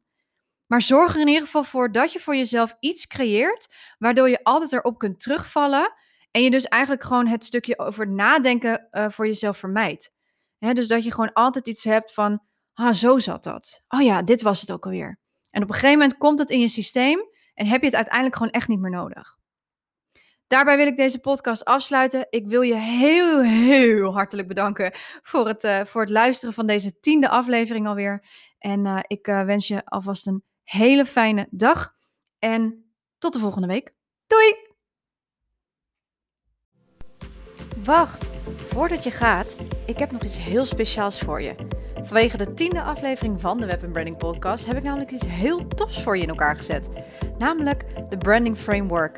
Maar 0.68 0.82
zorg 0.82 1.14
er 1.14 1.22
in 1.22 1.28
ieder 1.28 1.44
geval 1.44 1.64
voor 1.64 1.92
dat 1.92 2.12
je 2.12 2.20
voor 2.20 2.36
jezelf 2.36 2.76
iets 2.80 3.08
creëert, 3.08 3.76
waardoor 3.98 4.30
je 4.30 4.44
altijd 4.44 4.74
erop 4.74 4.98
kunt 4.98 5.20
terugvallen. 5.20 5.94
En 6.32 6.44
je 6.44 6.52
dus 6.52 6.66
eigenlijk 6.66 7.04
gewoon 7.04 7.28
het 7.28 7.44
stukje 7.44 7.80
over 7.80 8.10
nadenken 8.10 8.88
uh, 8.92 9.10
voor 9.10 9.26
jezelf 9.26 9.58
vermijdt. 9.58 10.12
dus 10.60 10.88
dat 10.88 11.04
je 11.04 11.12
gewoon 11.12 11.34
altijd 11.34 11.68
iets 11.68 11.84
hebt 11.84 12.14
van, 12.14 12.42
ah, 12.74 12.94
zo 12.94 13.18
zat 13.18 13.44
dat. 13.44 13.84
Oh 13.88 14.02
ja, 14.02 14.22
dit 14.22 14.42
was 14.42 14.62
het 14.62 14.72
ook 14.72 14.86
alweer. 14.86 15.20
En 15.52 15.64
op 15.64 15.68
een 15.68 15.74
gegeven 15.76 16.00
moment 16.00 16.18
komt 16.18 16.40
het 16.40 16.50
in 16.50 16.60
je 16.60 16.68
systeem 16.68 17.20
en 17.54 17.66
heb 17.66 17.80
je 17.80 17.86
het 17.86 17.96
uiteindelijk 17.96 18.36
gewoon 18.36 18.52
echt 18.52 18.68
niet 18.68 18.80
meer 18.80 18.92
nodig. 18.92 19.36
Daarbij 20.48 20.78
wil 20.78 20.88
ik 20.88 20.98
deze 20.98 21.20
podcast 21.20 21.66
afsluiten. 21.66 22.28
Ik 22.30 22.48
wil 22.48 22.62
je 22.62 22.76
heel, 22.76 23.42
heel 23.42 24.14
hartelijk 24.14 24.48
bedanken 24.48 24.92
voor 25.22 25.48
het, 25.48 25.64
uh, 25.64 25.84
voor 25.84 26.02
het 26.02 26.10
luisteren 26.10 26.54
van 26.54 26.68
deze 26.68 27.00
tiende 27.00 27.30
aflevering 27.30 27.88
alweer. 27.88 28.26
En 28.58 28.86
uh, 28.86 29.00
ik 29.08 29.26
wens 29.26 29.68
je 29.68 29.86
alvast 29.86 30.28
een 30.28 30.44
hele 30.70 31.06
fijne 31.06 31.48
dag 31.50 31.94
en 32.40 32.92
tot 33.18 33.34
de 33.34 33.40
volgende 33.40 33.68
week. 33.68 33.94
Doei! 34.28 34.56
Wacht, 37.84 38.32
voordat 38.56 39.04
je 39.04 39.12
gaat, 39.12 39.56
ik 39.86 39.98
heb 39.98 40.12
nog 40.12 40.24
iets 40.24 40.38
heel 40.38 40.66
speciaals 40.66 41.20
voor 41.20 41.42
je. 41.42 41.56
Vanwege 42.04 42.38
de 42.38 42.54
tiende 42.54 42.82
aflevering 42.82 43.42
van 43.42 43.58
de 43.58 43.66
Web 43.66 43.92
Branding 43.92 44.18
Podcast 44.18 44.66
heb 44.66 44.78
ik 44.78 44.84
namelijk 44.84 45.12
iets 45.12 45.26
heel 45.26 45.68
tofs 45.68 46.04
voor 46.04 46.18
je 46.18 46.24
in 46.24 46.30
elkaar 46.30 46.56
gezet. 46.56 46.90
Namelijk 47.38 48.10
de 48.10 48.18
Branding 48.18 48.58
Framework. 48.58 49.18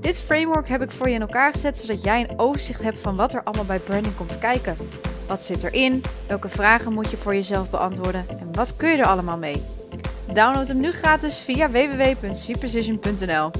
Dit 0.00 0.20
framework 0.20 0.68
heb 0.68 0.82
ik 0.82 0.90
voor 0.90 1.08
je 1.08 1.14
in 1.14 1.20
elkaar 1.20 1.52
gezet 1.52 1.78
zodat 1.78 2.02
jij 2.02 2.20
een 2.20 2.38
overzicht 2.38 2.82
hebt 2.82 3.00
van 3.00 3.16
wat 3.16 3.32
er 3.32 3.42
allemaal 3.42 3.64
bij 3.64 3.78
branding 3.78 4.16
komt 4.16 4.38
kijken. 4.38 4.76
Wat 5.26 5.42
zit 5.42 5.62
erin? 5.62 6.02
Welke 6.26 6.48
vragen 6.48 6.92
moet 6.92 7.10
je 7.10 7.16
voor 7.16 7.34
jezelf 7.34 7.70
beantwoorden? 7.70 8.28
En 8.28 8.52
wat 8.52 8.76
kun 8.76 8.90
je 8.90 8.96
er 8.96 9.06
allemaal 9.06 9.38
mee? 9.38 9.79
Download 10.34 10.68
hem 10.68 10.80
nu 10.80 10.90
gratis 10.90 11.44
via 11.44 11.68
www.supercision.nl. 11.70 13.50